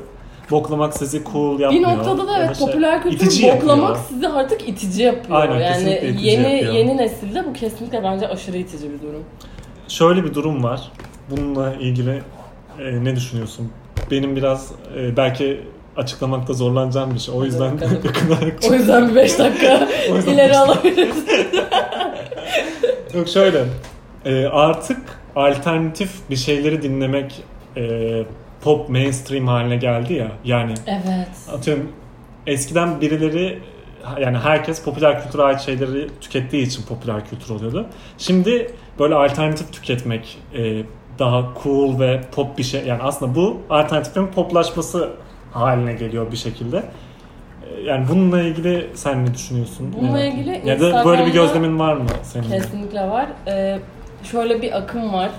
[0.51, 1.89] boklamak sizi cool Bir yapmıyor.
[1.97, 3.55] noktada da evet şey, popüler kültürü yapıyor.
[3.77, 5.41] boklamak sizi artık itici yapıyor.
[5.41, 6.73] Aynen, yani itici yeni yapıyor.
[6.73, 9.23] yeni nesilde bu kesinlikle bence aşırı itici bir durum.
[9.87, 10.91] Şöyle bir durum var.
[11.29, 12.21] Bununla ilgili
[12.79, 13.71] e, ne düşünüyorsun?
[14.11, 15.61] Benim biraz e, belki
[15.97, 17.35] açıklamakta zorlanacağım bir şey.
[17.35, 17.71] O yüzden
[18.05, 19.87] yakınarak O yüzden bir 5 dakika
[20.31, 21.23] ileri alabiliriz.
[23.13, 23.65] Yok şöyle.
[24.25, 24.97] e, artık
[25.35, 27.43] alternatif bir şeyleri dinlemek
[27.77, 28.23] e,
[28.63, 30.31] pop mainstream haline geldi ya.
[30.45, 31.27] Yani Evet.
[31.53, 31.91] atıyorum
[32.47, 33.59] eskiden birileri
[34.21, 37.85] yani herkes popüler kültüre ait şeyleri tükettiği için popüler kültür oluyordu.
[38.17, 40.83] Şimdi böyle alternatif tüketmek e,
[41.19, 42.85] daha cool ve pop bir şey.
[42.85, 45.09] Yani aslında bu alternatifin poplaşması
[45.51, 46.77] haline geliyor bir şekilde.
[46.77, 49.93] E, Yani bununla ilgili sen ne düşünüyorsun?
[49.97, 52.49] Bununla Merak ilgili ya da böyle bir gözlemin var mı senin?
[52.49, 53.27] Kesinlikle var.
[53.47, 53.79] Ee,
[54.23, 55.29] şöyle bir akım var.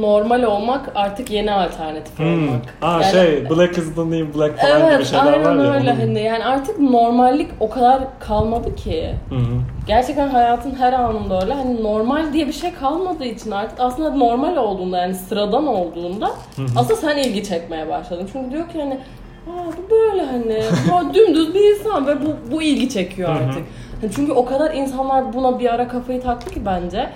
[0.00, 2.26] Normal olmak artık yeni alternatif Hmm.
[2.48, 2.62] olmak.
[2.82, 5.72] Aa Yani- şey Black is the new black falan gibi Evet, şeyler var aynen ya.
[5.74, 9.14] öyle onun- hani yani artık normallik o kadar kalmadı ki.
[9.28, 9.40] Hı hı.
[9.86, 11.54] Gerçekten hayatın her anında öyle.
[11.54, 16.62] Hani normal diye bir şey kalmadığı için artık aslında normal olduğunda yani sıradan olduğunda hı.
[16.76, 18.28] aslında sen ilgi çekmeye başladın.
[18.32, 18.94] Çünkü diyor ki hani
[19.46, 23.38] Aa, bu böyle hani bu dümdüz bir insan ve bu, bu ilgi çekiyor Hı hı.
[23.38, 23.62] artık.
[24.00, 27.10] Hani çünkü o kadar insanlar buna bir ara kafayı taktı ki bence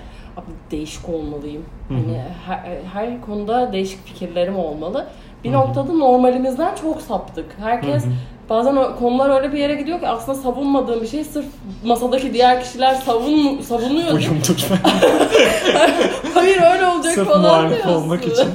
[0.70, 1.62] değişik olmalıyım.
[1.88, 2.61] Hani her,
[2.92, 5.07] her konuda değişik fikirlerim olmalı.
[5.44, 5.59] Bir Hı hı.
[5.59, 7.47] noktada normalimizden çok saptık.
[7.61, 8.12] Herkes Hı hı.
[8.51, 11.47] Bazen o konular öyle bir yere gidiyor ki aslında savunmadığım bir şey sırf
[11.85, 14.18] masadaki diğer kişiler savun savunuyor.
[14.18, 14.77] diye- Uyum tutma.
[16.35, 17.90] Hayır öyle olacak Sırf falan diyorsun.
[17.94, 18.49] olmak için.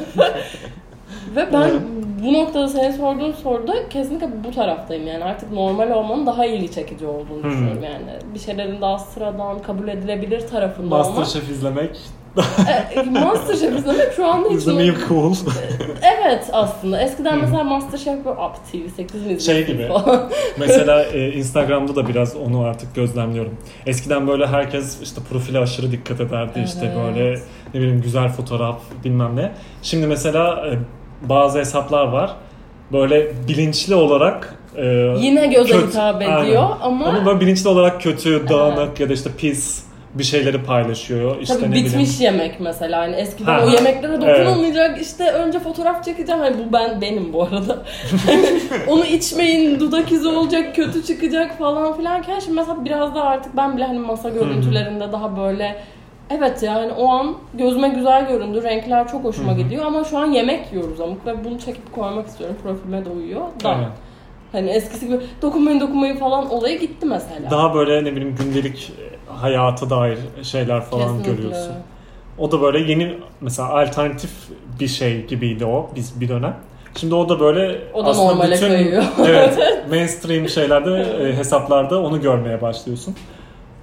[1.36, 1.72] Ve ben.
[2.24, 7.06] Bu noktada senin sorduğun soruda kesinlikle bu taraftayım yani artık normal olmanın daha ilgi çekici
[7.08, 7.50] olduğunu Hı.
[7.50, 11.18] düşünüyorum yani bir şeylerin daha sıradan kabul edilebilir tarafında olmak.
[11.18, 11.98] Masterchef izlemek.
[12.96, 15.34] E, Masterchef izlemek şu anda hiç İzlemeyi cool.
[16.20, 17.02] Evet aslında.
[17.02, 19.88] Eskiden mesela Masterchef böyle Up TV 8 mi Şey gibi.
[19.88, 20.30] falan.
[20.60, 23.58] Mesela e, Instagram'da da biraz onu artık gözlemliyorum.
[23.86, 26.64] Eskiden böyle herkes işte profile aşırı dikkat ederdi.
[26.66, 26.98] işte Evet.
[26.98, 27.34] böyle
[27.74, 29.52] ne bileyim güzel fotoğraf bilmem ne.
[29.82, 30.78] Şimdi mesela e,
[31.22, 32.36] bazı hesaplar var.
[32.94, 34.86] Böyle bilinçli olarak e,
[35.20, 36.82] Yine göze kötü- hitap ediyor Aynen.
[36.82, 41.42] ama, Ama böyle bilinçli olarak kötü, dağınık ya da işte pis bir şeyleri paylaşıyor.
[41.42, 42.34] İşte tabii ne bitmiş bileyim.
[42.34, 43.04] yemek mesela.
[43.06, 44.40] Yani eskiden Ha, o yemeklere evet.
[44.40, 45.02] dokunulmayacak.
[45.02, 46.42] işte önce fotoğraf çekeceğim.
[46.42, 47.84] Hani bu ben benim bu arada.
[48.88, 53.78] Onu içmeyin, dudak izi olacak, kötü çıkacak falan filanken şimdi mesela biraz da artık ben
[53.78, 55.76] bile hani masa görüntülerinde daha böyle
[56.30, 58.64] Evet yani o an gözüme güzel göründü.
[58.64, 59.60] Renkler çok hoşuma Hı hı.
[59.62, 62.56] gidiyor ama şu an yemek yiyoruz amık ve bunu çekip koymak istiyorum.
[62.64, 63.42] Profilime de uyuyor.
[63.64, 63.76] Da.
[63.78, 63.88] Evet.
[64.52, 67.52] Hani eskisi gibi dokunmayın dokunmayın falan olayı gitti mesela.
[67.52, 68.94] Daha böyle ne bileyim gündelik
[69.28, 71.32] hayata dair şeyler falan Kesinlikle.
[71.32, 71.74] görüyorsun.
[72.38, 74.32] O da böyle yeni mesela alternatif
[74.80, 76.56] bir şey gibiydi o biz bir dönem.
[76.96, 79.04] Şimdi o da böyle O da aslında normale bütün kayıyor.
[79.28, 83.16] evet mainstream şeylerde e, hesaplarda onu görmeye başlıyorsun.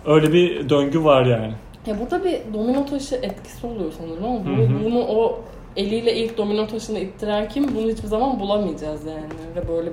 [0.06, 1.52] Öyle bir döngü var yani.
[1.86, 4.84] Ya burada bir domino taşı etkisi oluyor sanırım ama bu, Hı hı.
[4.84, 5.40] bunu o
[5.76, 9.56] eliyle ilk domino taşını ittiren kim bunu hiçbir zaman bulamayacağız yani.
[9.56, 9.90] Ve böyle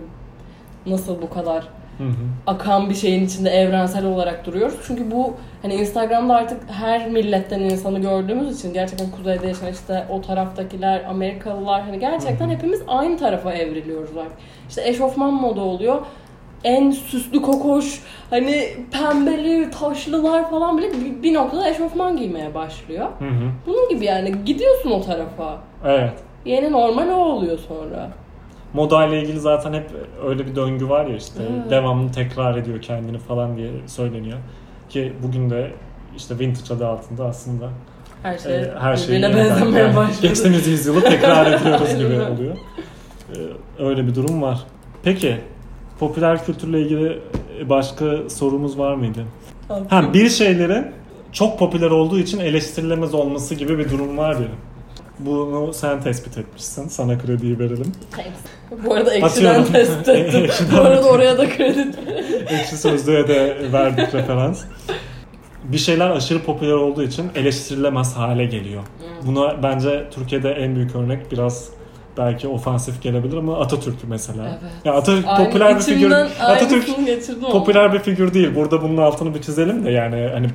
[0.86, 1.64] nasıl bu kadar
[1.98, 2.14] Hı hı.
[2.48, 4.76] akan bir şeyin içinde evrensel olarak duruyoruz.
[4.88, 10.22] Çünkü bu hani Instagram'da artık her milletten insanı gördüğümüz için gerçekten kuzeyde yaşayan işte o
[10.22, 14.38] taraftakiler, Amerikalılar hani gerçekten hepimiz aynı tarafa evriliyoruz artık.
[14.70, 16.02] İşte eşofman moda oluyor.
[16.63, 23.08] En süslü kokoş hani pembeli taşlılar falan bile bir, bir noktada eşofman giymeye başlıyor.
[23.19, 23.49] Hı hı.
[23.67, 25.58] Bunun gibi yani gidiyorsun o tarafa.
[25.86, 26.13] Evet.
[26.45, 28.10] Yeni normal o oluyor sonra.
[28.73, 29.89] Moda ile ilgili zaten hep
[30.26, 31.69] öyle bir döngü var ya işte Evet.
[31.71, 34.38] devamlı tekrar ediyor kendini falan diye söyleniyor.
[34.89, 35.71] Ki bugün de
[36.17, 37.69] işte vintage adı altında aslında
[38.23, 40.28] Her şey e, her şeyi birbirine yeniden- benzemeye yani başladı.
[40.28, 42.56] geçtiğimiz yüzyılı tekrar ediyoruz gibi oluyor.
[43.30, 44.60] E, Öyle bir durum var.
[45.04, 45.38] Peki
[46.00, 47.20] popüler kültürle ilgili
[47.70, 49.24] başka sorumuz var mıydı?
[49.90, 50.86] Ha bir şeylerin
[51.32, 54.48] çok popüler olduğu için eleştirilemez olması gibi bir durum var ya.
[55.20, 56.88] Bunu sen tespit etmişsin.
[56.88, 57.92] Sana krediyi verelim.
[58.12, 58.86] Thanks.
[58.86, 60.48] Bu arada ekşiden tespit ettim.
[60.78, 61.88] Bu arada oraya da kredi.
[62.50, 64.64] Ekşi Sözlüğe de verdik referans.
[65.64, 68.84] Bir şeyler aşırı popüler olduğu için eleştirilemez hale geliyor.
[69.26, 71.70] Buna bence Türkiye'de en büyük örnek biraz
[72.17, 74.43] belki ofansif gelebilir ama Atatürk mesela.
[74.49, 74.71] Evet.
[74.86, 76.12] Ya Atatürk Aynı popüler bir figür.
[76.39, 76.86] Atatürk
[77.41, 77.49] ama.
[77.52, 78.56] popüler bir figür değil.
[78.56, 80.47] Burada bunun altını bir çizelim de yani hani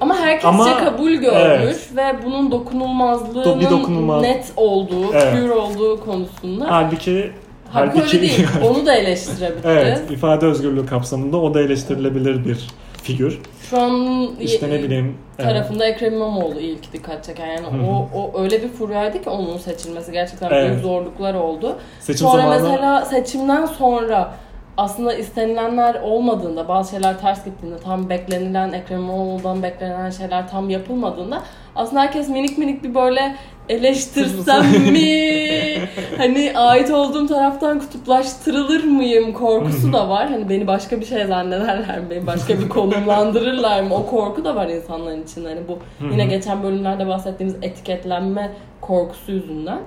[0.00, 1.90] Ama herkesçe Ama- kabul görmüş Evet.
[1.96, 5.32] ve bunun dokunulmazlığının Bir dokunulmaz- net olduğu, Evet.
[5.42, 6.66] pure olduğu konusunda.
[6.70, 7.30] halbuki
[7.72, 8.46] Halbuki öyle değil.
[8.64, 9.64] Onu da eleştirebiliriz.
[9.64, 12.66] evet, ifade özgürlüğü kapsamında o da eleştirilebilir bir
[13.06, 13.40] figür.
[13.70, 17.46] Şu an İşte ne bileyim tarafında Ekrem İmamoğlu ilk dikkat çeken.
[17.46, 17.86] Yani Hı hı.
[17.86, 20.70] o, o öyle bir furyaydı ki onun seçilmesi gerçekten Evet.
[20.70, 21.76] büyük zorluklar oldu.
[22.00, 24.32] seçim sonra zamanı mesela seçimden sonra
[24.76, 31.42] aslında istenilenler olmadığında, bazı şeyler ters gittiğinde, tam beklenilen Ekrem İmamoğlu'dan beklenen şeyler tam yapılmadığında
[31.76, 33.36] aslında herkes minik minik bir böyle
[33.68, 35.78] eleştirsem mi?
[36.16, 40.28] hani ait olduğum taraftan kutuplaştırılır mıyım korkusu da var.
[40.30, 42.10] Hani beni başka bir şey zannederler mi?
[42.10, 43.94] Beni başka bir konumlandırırlar mı?
[43.94, 45.48] O korku da var insanların içinde.
[45.48, 45.78] Hani bu
[46.12, 49.78] yine geçen bölümlerde bahsettiğimiz etiketlenme korkusu yüzünden.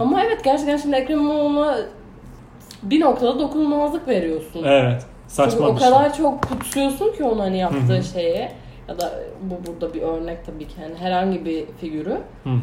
[0.00, 1.76] Ama evet gerçekten şimdi Ekrem İmamoğlu'na
[2.82, 4.64] bir noktada dokunulmazlık veriyorsun.
[4.64, 5.00] Evet.
[5.00, 5.88] Çünkü Saçma o bir şey.
[5.88, 8.52] kadar çok kutsuyorsun ki onun hani yaptığı şeye.
[8.88, 12.10] Ya da bu burada bir örnek tabii ki hani herhangi bir figürü.
[12.44, 12.60] Hı hı.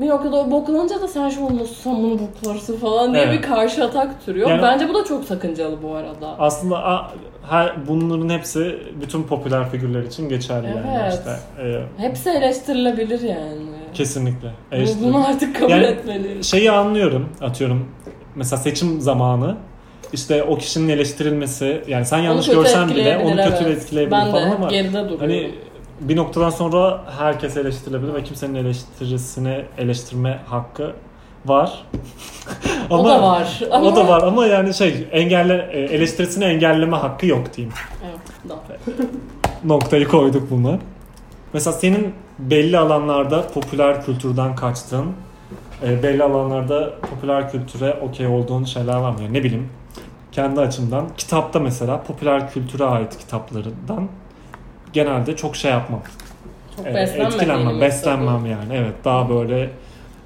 [0.00, 3.38] Bir noktada o boklanınca da sen şu nasıl sen bunu boklarsın falan diye Evet.
[3.38, 4.50] bir karşı atak türüyor.
[4.50, 6.34] Yani- Bence bu da çok sakıncalı bu arada.
[6.38, 7.10] Aslında a-
[7.50, 11.12] her bunların hepsi bütün popüler figürler için geçerli yani Evet.
[11.12, 11.30] işte.
[11.68, 13.52] E, Hepsi eleştirilebilir yani.
[13.94, 14.48] kesinlikle.
[14.72, 16.44] Bu- Eleştiri- Bunu artık kabul Yani- etmeli.
[16.44, 17.88] Şeyi anlıyorum atıyorum.
[18.34, 19.56] Mesela seçim zamanı
[20.12, 23.76] işte o kişinin eleştirilmesi yani sen yanlış görsen bile onu kötü evet.
[23.78, 25.18] etkileyebilir ben falan ama geride duruyorum.
[25.20, 25.50] hani
[26.00, 30.92] bir noktadan sonra herkes eleştirilebilir ve kimsenin eleştirisini eleştirme hakkı
[31.46, 31.84] var.
[32.90, 33.60] o da var.
[33.70, 33.86] Ama...
[33.86, 37.74] O da var ama yani şey engelle e, eleştirisini engelleme hakkı yok diyeyim.
[38.04, 38.58] Evet.
[39.64, 40.78] Noktayı koyduk buna.
[41.52, 45.12] Mesela senin belli alanlarda popüler kültürden kaçtığın,
[45.82, 49.22] e, belli alanlarda popüler kültüre okey olduğun şeyler var mı?
[49.22, 49.68] Yani ne bileyim,
[50.32, 54.08] kendi açımdan kitapta mesela popüler kültüre ait kitaplarından
[54.96, 56.02] genelde çok şey yapmam.
[56.76, 58.72] Çok E, beslenmediğini etkilenmem, beslenmem yani.
[58.74, 59.70] Evet, daha böyle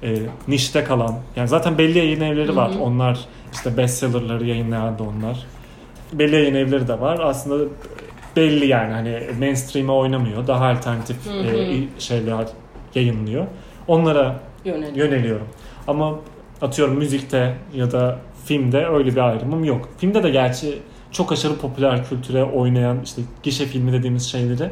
[0.03, 0.15] e,
[0.47, 2.71] nişte kalan yani zaten belli yayın evleri var.
[2.71, 2.79] Hı hı.
[2.81, 3.19] Onlar
[3.53, 5.45] işte bestsellerları yayınlayan da onlar.
[6.13, 7.19] Belli yayın evleri de var.
[7.23, 7.69] Aslında
[8.35, 10.47] belli yani hani mainstream'e oynamıyor.
[10.47, 11.57] Daha alternatif Hı hı.
[11.57, 12.47] e, şeyler
[12.95, 13.45] yayınlıyor.
[13.87, 14.97] Onlara Yönelik.
[14.97, 15.47] yöneliyorum.
[15.87, 16.15] Ama
[16.61, 19.89] atıyorum müzikte ya da filmde öyle bir ayrımım yok.
[19.97, 20.79] Filmde de gerçi
[21.11, 24.69] çok aşırı popüler kültüre oynayan işte gişe filmi dediğimiz şeyleri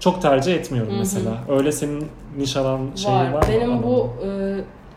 [0.00, 0.98] çok tercih etmiyorum Hı hı.
[0.98, 1.38] mesela.
[1.48, 3.42] Öyle senin niş alan şeyi var, var.
[3.42, 3.48] mı?
[3.48, 4.28] Benim bu e,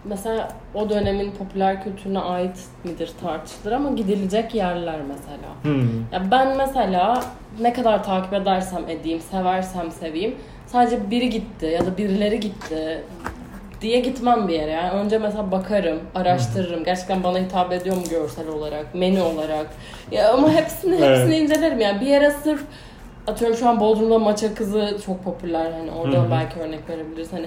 [0.05, 5.47] mesela o dönemin popüler kültürüne ait midir tartışılır ama gidilecek yerler mesela.
[5.61, 5.99] Hmm.
[6.11, 7.23] Ya ben mesela
[7.61, 10.35] ne kadar takip edersem edeyim, seversem seveyim
[10.67, 13.03] sadece biri gitti ya da birileri gitti
[13.81, 14.71] diye gitmem bir yere.
[14.71, 16.83] Yani önce mesela bakarım, araştırırım.
[16.83, 19.67] Gerçekten bana hitap ediyor mu görsel olarak, menü olarak.
[20.11, 21.41] Ya ama hepsini hepsini Evet.
[21.41, 21.79] incelerim.
[21.79, 22.61] Yani bir yere sırf
[23.27, 25.71] atıyorum şu an Bodrum'da maça kızı çok popüler.
[25.71, 26.31] Hani orada Hı hı.
[26.31, 27.33] belki örnek verebiliriz.
[27.33, 27.45] Hani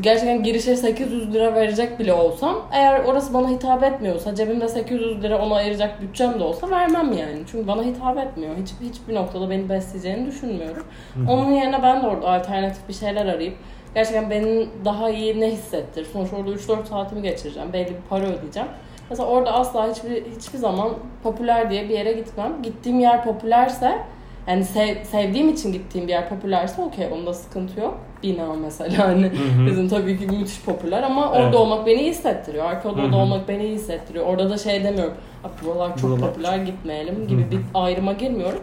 [0.00, 5.38] gerçekten girişe 800 lira verecek bile olsam eğer orası bana hitap etmiyorsa cebimde 800 lira
[5.38, 7.38] ona ayıracak bütçem de olsa vermem yani.
[7.50, 8.54] Çünkü bana hitap etmiyor.
[8.62, 10.84] Hiç, hiçbir noktada beni besleyeceğini düşünmüyorum.
[11.28, 13.54] Onun yerine ben de orada alternatif bir şeyler arayıp
[13.94, 16.06] gerçekten beni daha iyi ne hissettir?
[16.12, 17.72] Sonuçta orada 3-4 saatimi geçireceğim.
[17.72, 18.68] Belli bir para ödeyeceğim.
[19.10, 20.90] Mesela orada asla hiçbir hiçbir zaman
[21.22, 22.52] popüler diye bir yere gitmem.
[22.62, 23.98] Gittiğim yer popülerse
[24.46, 27.98] yani sev- sevdiğim için gittiğim bir yer popülerse okey onda sıkıntı yok.
[28.22, 29.66] Bina mesela hani Hı hı.
[29.66, 31.54] bizim tabii ki müthiş popüler ama orada Evet.
[31.54, 32.64] olmak beni iyi hissettiriyor.
[32.64, 34.26] Arka odada olmak beni iyi hissettiriyor.
[34.26, 35.14] Orada da şey demiyorum.
[35.44, 38.60] "Abi Buralar çok Buralar- popüler gitmeyelim gibi Hı bir ayrıma girmiyorum.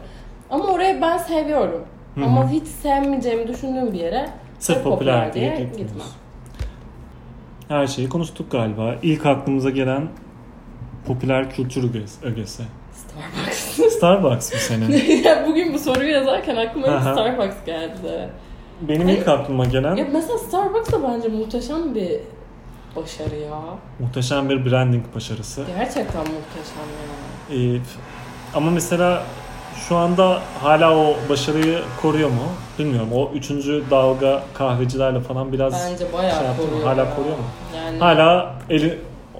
[0.49, 1.85] Ama orayı ben seviyorum.
[2.25, 4.25] Ama hiç sevmeyeceğimi düşündüğüm bir yere
[4.59, 5.77] Sırf çok popüler diye gitmiyoruz.
[5.77, 6.07] gitmem.
[7.67, 8.95] Her şeyi konuştuk galiba.
[9.01, 10.07] İlk aklımıza gelen
[11.07, 11.83] popüler kültür
[12.23, 12.63] ögesi-.
[12.93, 13.93] Starbucks.
[13.97, 14.91] Starbucks mı senin?
[15.23, 17.13] Ya Bugün bu soruyu yazarken aklıma hep Aha.
[17.13, 18.29] Starbucks geldi.
[18.81, 22.19] Benim ilk aklıma gelen Ya mesela Starbucks da bence muhteşem bir
[22.95, 23.59] başarı ya.
[23.99, 25.63] muhteşem bir branding başarısı.
[25.77, 26.87] Gerçekten muhteşem
[27.49, 27.75] ya.
[27.75, 27.79] Ee,
[28.55, 29.23] ama mesela
[29.87, 32.43] şu anda hala o başarıyı koruyor mu?
[32.79, 33.09] Bilmiyorum.
[33.13, 36.69] O üçüncü dalga kahvecilerle falan biraz Bence bayağı şey yaptı mı?
[36.69, 36.87] koruyor.
[36.87, 37.15] Hala ya.
[37.15, 37.43] koruyor mu?
[37.75, 38.99] Yani hala eli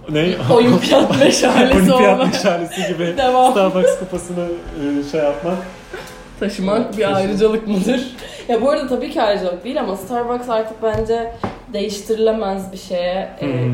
[0.10, 0.36] ne?
[0.54, 2.34] Olimpiyat meşalesi Olimpiyat olmak.
[2.34, 3.52] meşalesi gibi Devam.
[3.52, 5.58] Starbucks kupasını e, şey yapmak.
[6.40, 7.16] Taşımak bir Taşımak.
[7.18, 8.02] ayrıcalık mıdır?
[8.48, 11.34] Ya bu arada tabii ki ayrıcalık değil ama Starbucks artık bence
[11.74, 13.30] değiştirilemez bir şeye.
[13.42, 13.70] E, hı.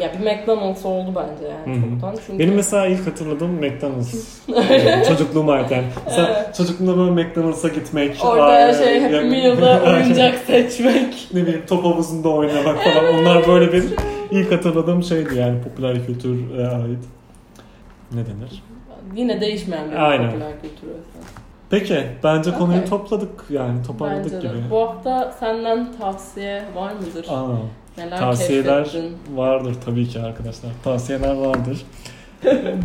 [0.00, 1.90] Ya bir McDonald's oldu bence yani Hı hı.
[1.90, 2.14] çoktan.
[2.26, 4.38] Çünkü Benim mesela ilk hatırladığım McDonald's.
[4.70, 5.84] Ee, Çocukluğuma ait yani.
[6.06, 8.24] Mesela çocukluğumda böyle McDonald's'a gitmek.
[8.24, 11.28] orada ay- şey Happy yani- Meal'da oyuncak seçmek.
[11.34, 13.14] ne bileyim top havuzunda oynamak falan.
[13.14, 13.90] Onlar böyle benim
[14.30, 16.98] ilk hatırladığım şeydi yani popüler kültüre ait.
[18.12, 18.62] Ne denir?
[19.16, 20.30] Yine değişmeyen bir Aynen.
[20.30, 20.98] popüler kültür öyle.
[21.70, 22.90] Peki bence konuyu Okey.
[22.90, 24.52] topladık yani toparladık gibi.
[24.70, 27.26] Bu hafta senden tavsiye var mıdır?
[27.30, 27.46] Aa,
[27.98, 29.16] Neler tavsiyeler keşfettin?
[29.34, 30.70] vardır tabii ki arkadaşlar.
[30.84, 31.78] Tavsiyeler vardır.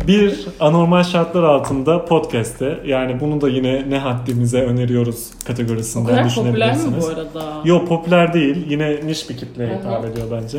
[0.08, 6.34] bir anormal şartlar altında podcast'te yani bunu da yine ne haddimize öneriyoruz O kategorisinden kadar
[6.34, 7.04] popüler mi düşünebilirsiniz.
[7.04, 7.08] bu
[7.40, 7.60] arada?
[7.64, 8.66] Yok popüler değil.
[8.68, 10.58] Yine niş bir kitleye hitap ediyor bence.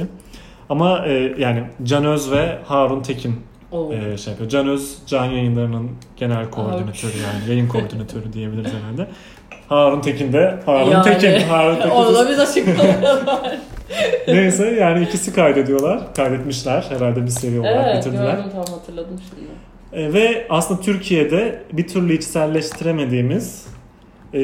[0.70, 3.36] Ama e, yani Can Öz ve Harun Tekin
[3.72, 3.94] Oo.
[3.94, 4.50] e, şey yapıyor.
[4.50, 9.08] Can Öz Can Yayınları'nın genel koordinatörü yani yayın koordinatörü diyebiliriz herhalde.
[9.69, 11.47] Harun Tekin de Harun Yani, Tekin.
[11.47, 11.89] Harun Tekin.
[11.89, 13.26] Onu da biz açıklamayalım.
[14.28, 16.13] Neyse yani ikisi kaydediyorlar.
[16.15, 16.86] Kaydetmişler.
[16.89, 18.36] Herhalde bir seri olarak evet bitirdiler.
[18.36, 19.52] gördüm tam hatırladım şimdi.
[19.93, 23.65] E, ve aslında Türkiye'de bir türlü içselleştiremediğimiz
[24.34, 24.41] e,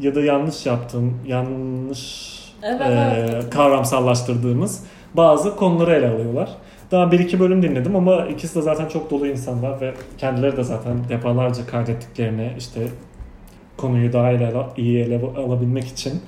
[0.00, 3.50] ya da yanlış yaptığım, yanlış Evet, e, evet.
[3.50, 6.48] kavramsallaştırdığımız bazı konuları ele alıyorlar.
[6.90, 10.62] Daha bir iki bölüm dinledim ama ikisi de zaten çok dolu insanlar ve kendileri de
[10.62, 12.80] zaten defalarca kaydettiklerini işte
[13.76, 16.20] konuyu daha ele, iyi ele alabilmek için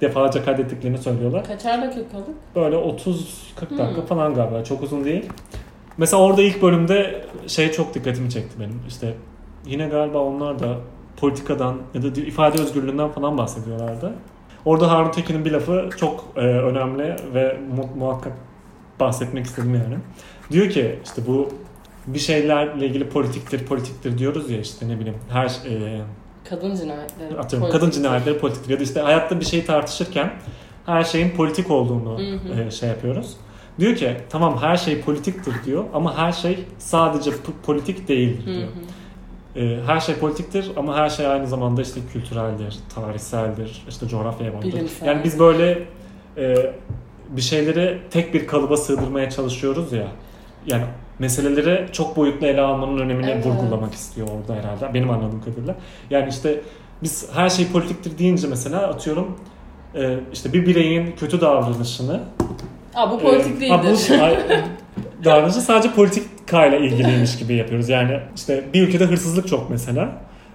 [0.00, 1.44] defalarca kaydettiklerini söylüyorlar.
[1.44, 2.28] Kaçar dakikalık?
[2.56, 4.06] Böyle 30-40 dakika Hmm.
[4.06, 4.64] falan galiba.
[4.64, 5.26] Çok uzun değil.
[5.98, 8.80] Mesela orada ilk bölümde şey çok dikkatimi çekti benim.
[8.88, 9.14] İşte
[9.66, 10.76] yine galiba onlar da
[11.16, 14.12] politikadan ya da ifade özgürlüğünden falan bahsediyorlardı.
[14.64, 18.32] Orada Harun Tekin'in bir lafı çok e, önemli ve mu- muhakkak
[19.00, 19.94] bahsetmek istedim yani.
[20.50, 21.48] Diyor ki işte bu
[22.06, 26.00] bir şeylerle ilgili politiktir politiktir diyoruz ya işte ne bileyim her e,
[26.50, 27.38] Kadın cinayetleri.
[27.38, 27.72] atıyorum Politik.
[27.80, 30.32] kadın cinayetleri politiktir ya da işte hayatta bir şeyi tartışırken
[30.86, 32.22] her şeyin politik olduğunu Hı
[32.54, 32.62] hı.
[32.62, 33.36] e, şey yapıyoruz.
[33.78, 37.30] Diyor ki tamam her şey politiktir diyor ama her şey sadece
[37.66, 38.68] politik değildir Hı diyor.
[38.68, 39.60] hı.
[39.60, 44.72] E, her şey politiktir ama her şey aynı zamanda işte kültüreldir, tarihseldir, işte coğrafyaya bağlıdır.
[44.72, 45.06] Bilimsel.
[45.06, 45.82] Yani biz böyle
[46.36, 46.72] e,
[47.28, 50.06] bir şeyleri tek bir kalıba sığdırmaya çalışıyoruz ya.
[50.66, 50.84] Yani
[51.18, 53.46] meseleleri çok boyutlu ele almanın önemini Evet.
[53.46, 54.94] vurgulamak istiyor orada herhalde.
[54.94, 55.74] Benim anladığım kadarıyla.
[56.10, 56.60] Yani işte
[57.02, 59.38] biz her şey politiktir deyince mesela atıyorum
[59.94, 62.20] e, işte bir bireyin kötü davranışını
[62.94, 63.70] Aa bu politik Ee, değildir.
[64.18, 64.38] ha, bu ay-
[65.24, 67.88] davranışı sadece politikayla ilgiliymiş gibi yapıyoruz.
[67.88, 70.08] Yani işte bir ülkede hırsızlık çok mesela.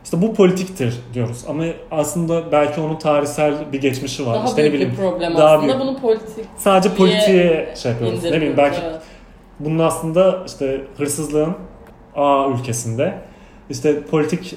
[0.03, 1.45] İşte bu politiktir diyoruz.
[1.49, 4.35] Ama aslında belki onun tarihsel bir geçmişi var.
[4.35, 4.91] Daha işte büyük ne bileyim.
[4.91, 5.67] bir problem daha aslında.
[5.79, 5.79] büyük.
[5.89, 8.23] Bunu politik Sadece politiğe şey yapıyoruz.
[8.23, 9.01] Ne bileyim belki evet.
[9.65, 11.55] Bunun aslında işte hırsızlığın
[12.15, 13.13] A ülkesinde
[13.69, 14.55] işte politik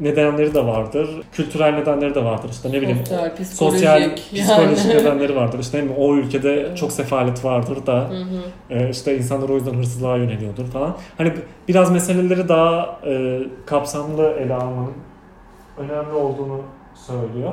[0.00, 1.10] nedenleri de vardır.
[1.32, 2.48] Kültürel nedenleri de vardır.
[2.50, 4.14] İşte ne bileyim Sosyal, psikolojik, sosyal, yani.
[4.14, 5.58] psikolojik nedenleri vardır.
[5.58, 8.74] İşte ne o ülkede çok sefalet vardır da Hı hı.
[8.78, 10.96] e, işte insanlar o yüzden hırsızlığa yöneliyordur falan.
[11.18, 11.32] Hani
[11.68, 14.92] biraz meseleleri daha e, kapsamlı ele almanın
[15.78, 16.60] önemli olduğunu
[16.94, 17.52] söylüyor.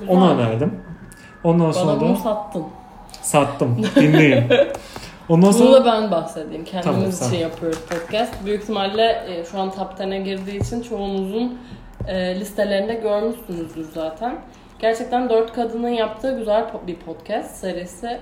[0.00, 0.14] Güzel.
[0.16, 0.74] Onu önerdim.
[1.44, 2.64] Ondan Bana sonra bunu sattın.
[3.22, 3.76] sattım.
[3.96, 4.44] Dinleyin.
[5.28, 6.64] Ondan Bunu sonra da ben bahsedeyim.
[6.64, 7.36] Kendimiz Tamam, için sen.
[7.38, 8.32] yapıyoruz podcast.
[8.44, 11.58] Büyük ihtimalle e, şu an top 10'e girdiği için çoğunuzun
[12.08, 14.38] e, listelerinde görmüşsünüzdür zaten.
[14.78, 18.18] Gerçekten dört kadının yaptığı güzel bir podcast serisi.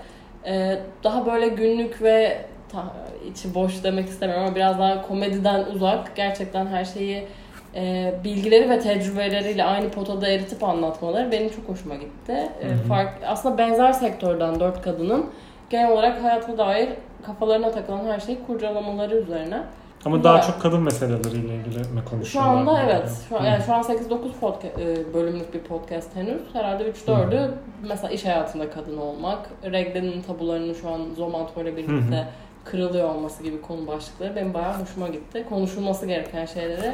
[0.46, 2.38] E, daha böyle günlük ve
[2.72, 2.92] ta-
[3.30, 6.16] içi boş demek istemiyorum ama biraz daha komediden uzak.
[6.16, 7.26] Gerçekten her şeyi
[7.74, 12.32] e, bilgileri ve tecrübeleriyle aynı potada eritip anlatmaları benim çok hoşuma gitti.
[12.62, 15.26] E, fark, aslında benzer sektörden dört kadının
[15.70, 16.88] genel olarak hayata dair
[17.26, 19.62] kafalarına takılan her şeyi kurcalamaları üzerine.
[20.04, 20.30] ama Güzel.
[20.30, 22.54] daha çok kadın meseleleriyle ilgili mi Şu konuşuyorlar?
[22.54, 22.90] anda yani?
[22.90, 23.10] evet.
[23.28, 23.46] Şu an, Hı.
[23.46, 26.42] yani şu an 8-9 podca- e, bölümlük bir podcast henüz.
[26.52, 27.50] Herhalde 3-4'ü
[27.88, 29.38] mesela iş hayatında kadın olmak,
[29.72, 32.24] Regle'nin tabularının şu an Zomanto ile birlikte Hı hı.
[32.64, 35.44] kırılıyor olması gibi konu başlıkları benim bayağı hoşuma gitti.
[35.48, 36.92] Konuşulması gereken şeyleri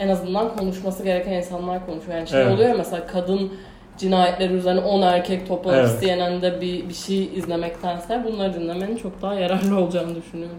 [0.00, 2.16] en azından konuşması gereken insanlar konuşuyor.
[2.18, 2.52] Yani şey Evet.
[2.54, 3.52] oluyor mesela kadın
[3.98, 6.00] cinayetleri üzerine 10 erkek toplanıp Evet.
[6.02, 10.56] CNN'de bir, bir şey izlemektense bunları dinlemenin çok daha yararlı olacağını düşünüyorum.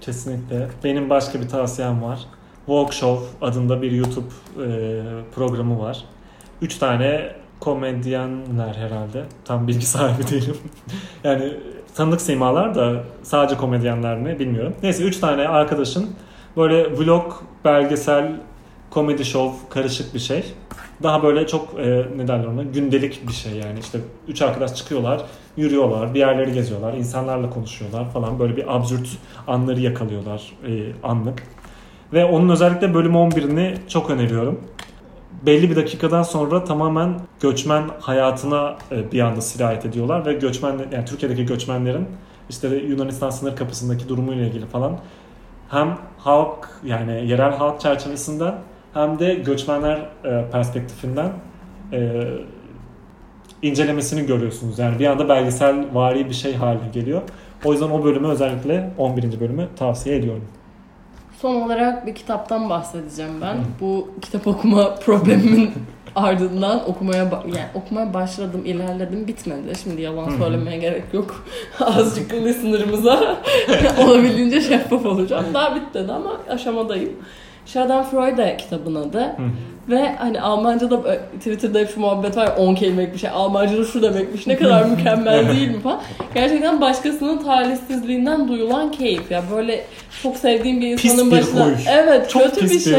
[0.00, 0.68] Kesinlikle.
[0.84, 2.18] Benim başka bir tavsiyem var.
[2.66, 4.26] Walk Show adında bir YouTube
[4.64, 5.02] e,
[5.34, 6.04] programı var.
[6.62, 9.24] Üç tane komedyenler herhalde.
[9.44, 10.56] Tam bilgi sahibi değilim.
[11.24, 11.52] yani
[11.94, 14.74] tanıdık simalar da sadece komedyenler mi bilmiyorum.
[14.82, 16.10] Neyse üç tane arkadaşın
[16.56, 17.32] böyle vlog,
[17.64, 18.32] belgesel,
[18.90, 20.44] komedi show karışık bir şey.
[21.02, 25.22] Daha böyle çok e, ne derler ona gündelik bir şey yani işte üç arkadaş çıkıyorlar,
[25.56, 29.08] yürüyorlar, bir yerleri geziyorlar, insanlarla konuşuyorlar falan böyle bir absürt
[29.46, 31.42] anları yakalıyorlar e, anlık.
[32.12, 34.60] Ve onun özellikle bölüm 11'ini çok öneriyorum.
[35.46, 41.04] Belli bir dakikadan sonra tamamen göçmen hayatına e, bir anda sirayet ediyorlar ve göçmen yani
[41.04, 42.06] Türkiye'deki göçmenlerin
[42.50, 44.98] işte Yunanistan sınır kapısındaki durumuyla ilgili falan
[45.68, 48.54] hem halk yani yerel halk çerçevesinden
[48.96, 51.32] hem de göçmenler e, perspektifinden
[51.92, 52.22] e,
[53.62, 54.78] incelemesini görüyorsunuz.
[54.78, 57.22] Yani bir anda belgesel vari bir şey haline geliyor.
[57.64, 59.40] O yüzden o bölümü özellikle 11.
[59.40, 60.44] bölümü tavsiye ediyorum.
[61.40, 63.56] Son olarak bir kitaptan bahsedeceğim ben.
[63.80, 65.70] Bu kitap okuma problemimin
[66.14, 69.78] ardından okumaya yani okumaya başladım, ilerledim, bitmedi.
[69.82, 70.38] Şimdi yalan hı.
[70.38, 71.44] söylemeye gerek yok.
[71.80, 73.36] Azıcık listener'ımıza
[73.98, 75.44] olabildiğince şeffaf olacağım.
[75.54, 77.12] Daha bitmedi ama aşamadayım.
[77.66, 79.20] Schadenfreude kitabın adı.
[79.20, 79.42] Hı.
[79.88, 83.30] Ve hani Almanca'da e, Twitter'da hep şu muhabbet var 10 kelimelik bir şey.
[83.30, 86.00] Almanca'da şu demekmiş ne kadar mükemmel değil mi falan.
[86.34, 89.30] Gerçekten başkasının talihsizliğinden duyulan keyif.
[89.30, 89.84] Ya böyle
[90.22, 91.64] çok sevdiğim bir Pis insanın bir başına.
[91.66, 91.72] huy.
[91.90, 92.94] Evet Çok kötü bir pis şey.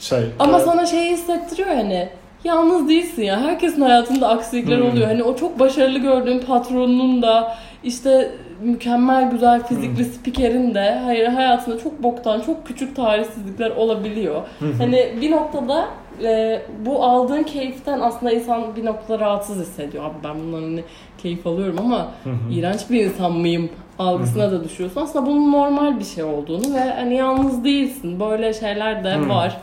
[0.00, 0.18] Şey.
[0.38, 2.08] Ama e, sana şeyi hissettiriyor hani
[2.44, 3.40] yalnız değilsin ya.
[3.40, 4.90] Herkesin hayatında aksilikler Hmm.
[4.90, 5.06] oluyor.
[5.06, 8.30] Hani o çok başarılı gördüğün patronunun da işte
[8.62, 10.12] mükemmel güzel fizikli Hmm.
[10.12, 14.42] spikerin de hayır hayatında çok boktan çok küçük talihsizlikler olabiliyor.
[14.78, 15.84] hani bir noktada
[16.24, 20.04] e, bu aldığın keyiften aslında insan bir noktada rahatsız hissediyor.
[20.04, 20.84] Abi ben bundan hani
[21.18, 22.08] keyif alıyorum ama
[22.52, 25.00] iğrenç bir insan mıyım algısına da düşüyorsun.
[25.00, 28.20] Aslında bunun normal bir şey olduğunu ve hani yalnız değilsin.
[28.20, 29.56] Böyle şeyler de var.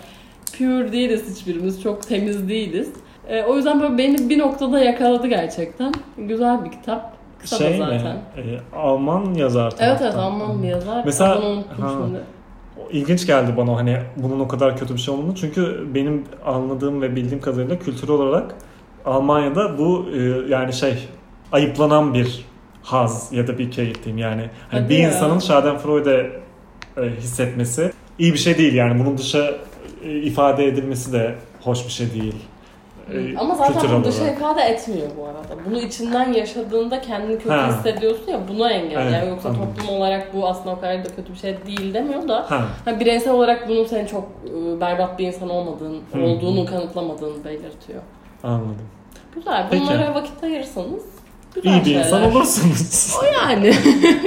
[0.57, 1.81] Pure değiliz hiçbirimiz.
[1.83, 2.89] Çok temiz değiliz.
[3.29, 5.93] E, o yüzden böyle beni bir noktada yakaladı gerçekten.
[6.17, 7.14] Güzel bir kitap.
[7.49, 8.15] Kısa şey da zaten.
[8.15, 8.21] mi?
[8.37, 11.01] E, Alman yazar Evet evet Alman bir yazar.
[11.05, 11.89] Mesela- Adını unuttum ha.
[11.93, 12.19] şimdi.
[12.91, 15.35] İlginç geldi bana hani bunun o kadar kötü bir şey olduğunu.
[15.35, 18.55] Çünkü benim anladığım ve bildiğim kadarıyla kültürel olarak
[19.05, 21.07] Almanya'da bu e, yani şey
[21.51, 22.45] ayıplanan bir
[22.83, 24.49] haz ya da bir keyif diyeyim yani.
[24.71, 25.07] Hani Hadi bir ya.
[25.07, 26.31] insanın Schadenfreude
[26.97, 28.99] e, hissetmesi iyi bir şey değil yani.
[28.99, 29.51] Bunun dışa
[30.03, 32.35] e, ifade edilmesi de hoş bir şey değil.
[33.13, 35.65] E, Ama zaten kültürel bu dışa ifade etmiyor bu arada.
[35.69, 37.67] Bunu içinden yaşadığında kendini kötü Ha.
[37.77, 39.01] hissediyorsun ya buna engel.
[39.01, 39.67] Evet, yani yoksa anladım.
[39.75, 42.99] toplum olarak bu aslında o kadar da kötü bir şey değil demiyor da Ha, Ha,
[42.99, 46.19] bireysel olarak bunun senin çok e, berbat bir insan olmadığın, Hı.
[46.21, 48.01] olduğunu kanıtlamadığını belirtiyor.
[48.43, 48.75] anladım.
[49.35, 49.67] Güzel.
[49.71, 49.83] Peki.
[49.83, 51.03] Bunlara vakit ayırırsanız
[51.55, 52.05] güzel İyi bir şeyler.
[52.05, 53.15] insan olursunuz.
[53.21, 53.73] O yani.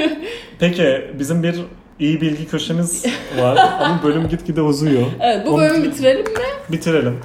[0.59, 1.61] Peki bizim bir
[1.99, 3.05] iyi bilgi köşemiz
[3.41, 5.07] var ama bölüm gitgide uzuyor.
[5.21, 6.39] evet bu Onu bölümü bitirelim mi?
[6.69, 7.21] Bitirelim.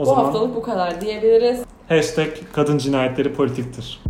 [0.00, 1.60] O bu zaman haftalık bu kadar diyebiliriz.
[1.88, 4.00] hashtag kadın cinayetleri politiktir.